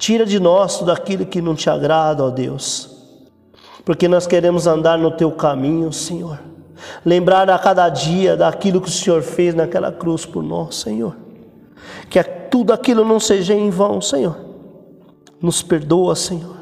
Tira 0.00 0.24
de 0.24 0.40
nós 0.40 0.78
tudo 0.78 0.90
aquilo 0.90 1.26
que 1.26 1.42
não 1.42 1.54
te 1.54 1.68
agrada, 1.68 2.24
ó 2.24 2.30
Deus, 2.30 2.88
porque 3.84 4.08
nós 4.08 4.26
queremos 4.26 4.66
andar 4.66 4.96
no 4.96 5.10
teu 5.10 5.30
caminho, 5.30 5.92
Senhor. 5.92 6.40
Lembrar 7.04 7.50
a 7.50 7.58
cada 7.58 7.86
dia 7.90 8.34
daquilo 8.34 8.80
que 8.80 8.88
o 8.88 8.90
Senhor 8.90 9.20
fez 9.20 9.54
naquela 9.54 9.92
cruz 9.92 10.24
por 10.24 10.42
nós, 10.42 10.76
Senhor. 10.76 11.14
Que 12.08 12.24
tudo 12.24 12.72
aquilo 12.72 13.04
não 13.04 13.20
seja 13.20 13.52
em 13.52 13.68
vão, 13.68 14.00
Senhor. 14.00 14.38
Nos 15.40 15.62
perdoa, 15.62 16.14
Senhor. 16.14 16.56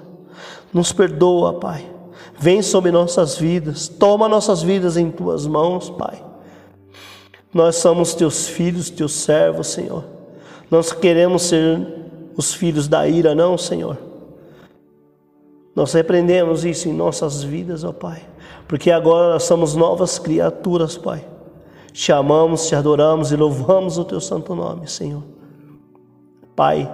Nos 0.73 0.93
perdoa, 0.93 1.55
Pai. 1.55 1.91
Vem 2.39 2.63
sobre 2.63 2.93
nossas 2.93 3.37
vidas, 3.37 3.89
toma 3.89 4.29
nossas 4.29 4.63
vidas 4.63 4.97
em 4.97 5.11
tuas 5.11 5.47
mãos, 5.47 5.91
Pai. 5.91 6.25
Nós 7.53 7.77
somos 7.77 8.15
teus 8.15 8.47
filhos, 8.47 8.91
teus 8.91 9.13
servos, 9.13 9.69
Senhor. 9.69 10.05
Nós 10.71 10.93
queremos 10.93 11.43
ser 11.43 11.99
os 12.37 12.55
filhos 12.55 12.87
da 12.87 13.09
ira, 13.09 13.35
não, 13.35 13.59
Senhor. 13.59 13.99
Nós 15.75 15.93
repreendemos 15.93 16.65
isso 16.65 16.89
em 16.89 16.93
nossas 16.93 17.43
vidas, 17.43 17.85
ó 17.85 17.93
Pai, 17.93 18.23
porque 18.67 18.91
agora 18.91 19.33
nós 19.33 19.45
somos 19.45 19.75
novas 19.75 20.19
criaturas, 20.19 20.97
Pai. 20.97 21.25
Te 21.93 22.13
amamos, 22.13 22.69
te 22.69 22.75
adoramos 22.77 23.33
e 23.33 23.37
louvamos 23.37 23.99
o 23.99 24.05
Teu 24.05 24.21
santo 24.21 24.55
nome, 24.55 24.89
Senhor. 24.89 25.23
Pai, 26.55 26.89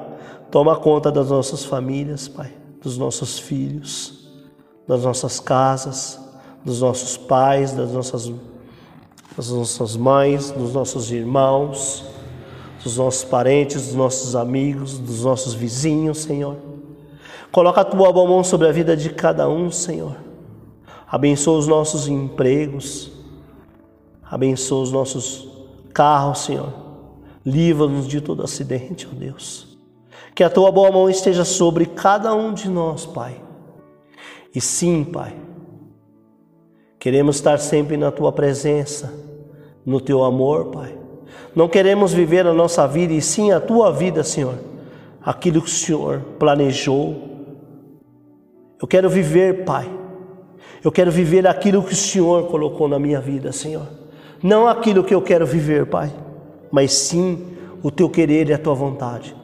toma 0.50 0.76
conta 0.76 1.10
das 1.10 1.30
nossas 1.30 1.64
famílias, 1.64 2.28
Pai, 2.28 2.52
dos 2.82 2.96
nossos 2.96 3.38
filhos, 3.38 4.28
das 4.86 5.02
nossas 5.02 5.40
casas, 5.40 6.20
dos 6.64 6.80
nossos 6.80 7.16
pais, 7.16 7.72
das 7.72 7.92
nossas, 7.92 8.32
das 9.36 9.48
nossas 9.50 9.96
mães, 9.96 10.50
dos 10.50 10.72
nossos 10.72 11.10
irmãos 11.10 12.14
dos 12.84 12.98
nossos 12.98 13.24
parentes, 13.24 13.86
dos 13.86 13.94
nossos 13.94 14.36
amigos, 14.36 14.98
dos 14.98 15.24
nossos 15.24 15.54
vizinhos, 15.54 16.18
Senhor. 16.18 16.56
Coloca 17.50 17.80
a 17.80 17.84
tua 17.84 18.12
boa 18.12 18.28
mão 18.28 18.44
sobre 18.44 18.68
a 18.68 18.72
vida 18.72 18.94
de 18.94 19.08
cada 19.08 19.48
um, 19.48 19.70
Senhor. 19.70 20.14
Abençoa 21.08 21.58
os 21.58 21.66
nossos 21.66 22.06
empregos. 22.06 23.10
Abençoa 24.22 24.82
os 24.82 24.92
nossos 24.92 25.48
carros, 25.94 26.40
Senhor. 26.40 26.72
Livra-nos 27.44 28.06
de 28.06 28.20
todo 28.20 28.42
acidente, 28.42 29.08
ó 29.10 29.14
Deus. 29.16 29.73
Que 30.34 30.42
a 30.42 30.50
tua 30.50 30.70
boa 30.72 30.90
mão 30.90 31.08
esteja 31.08 31.44
sobre 31.44 31.86
cada 31.86 32.34
um 32.34 32.52
de 32.52 32.68
nós, 32.68 33.06
Pai. 33.06 33.40
E 34.54 34.60
sim, 34.60 35.04
Pai, 35.04 35.36
queremos 36.98 37.36
estar 37.36 37.58
sempre 37.58 37.96
na 37.96 38.10
tua 38.10 38.32
presença, 38.32 39.12
no 39.84 40.00
teu 40.00 40.24
amor, 40.24 40.66
Pai 40.66 41.04
não 41.54 41.68
queremos 41.68 42.12
viver 42.12 42.46
a 42.46 42.52
nossa 42.52 42.86
vida 42.86 43.12
e 43.12 43.22
sim 43.22 43.52
a 43.52 43.60
tua 43.60 43.92
vida, 43.92 44.24
Senhor. 44.24 44.54
Aquilo 45.22 45.62
que 45.62 45.68
o 45.68 45.72
Senhor 45.72 46.20
planejou. 46.38 47.16
Eu 48.80 48.88
quero 48.88 49.08
viver, 49.08 49.64
Pai. 49.64 49.88
Eu 50.82 50.90
quero 50.90 51.10
viver 51.10 51.46
aquilo 51.46 51.82
que 51.82 51.92
o 51.92 51.96
Senhor 51.96 52.48
colocou 52.48 52.88
na 52.88 52.98
minha 52.98 53.20
vida, 53.20 53.52
Senhor. 53.52 53.86
Não 54.42 54.66
aquilo 54.66 55.04
que 55.04 55.14
eu 55.14 55.22
quero 55.22 55.46
viver, 55.46 55.86
Pai, 55.86 56.12
mas 56.70 56.92
sim 56.92 57.56
o 57.82 57.90
teu 57.90 58.10
querer 58.10 58.50
e 58.50 58.52
a 58.52 58.58
tua 58.58 58.74
vontade. 58.74 59.34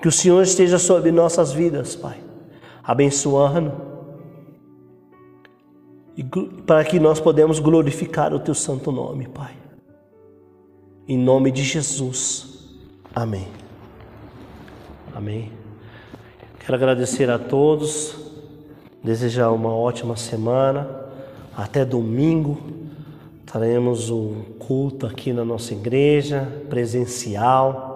Que 0.00 0.08
o 0.08 0.12
Senhor 0.12 0.42
esteja 0.42 0.78
sobre 0.78 1.10
nossas 1.10 1.52
vidas, 1.52 1.96
Pai, 1.96 2.18
abençoando, 2.82 3.72
e 6.16 6.24
para 6.24 6.82
que 6.84 6.98
nós 6.98 7.20
podemos 7.20 7.58
glorificar 7.58 8.32
o 8.32 8.40
teu 8.40 8.54
santo 8.54 8.90
nome, 8.90 9.28
Pai. 9.28 9.54
Em 11.06 11.18
nome 11.18 11.50
de 11.50 11.62
Jesus. 11.62 12.78
Amém. 13.14 13.46
Amém. 15.14 15.52
Quero 16.58 16.74
agradecer 16.74 17.30
a 17.30 17.38
todos, 17.38 18.16
desejar 19.04 19.50
uma 19.52 19.74
ótima 19.74 20.16
semana. 20.16 20.88
Até 21.56 21.84
domingo 21.84 22.58
teremos 23.50 24.10
um 24.10 24.42
culto 24.58 25.06
aqui 25.06 25.32
na 25.32 25.44
nossa 25.44 25.72
igreja, 25.72 26.46
presencial. 26.68 27.95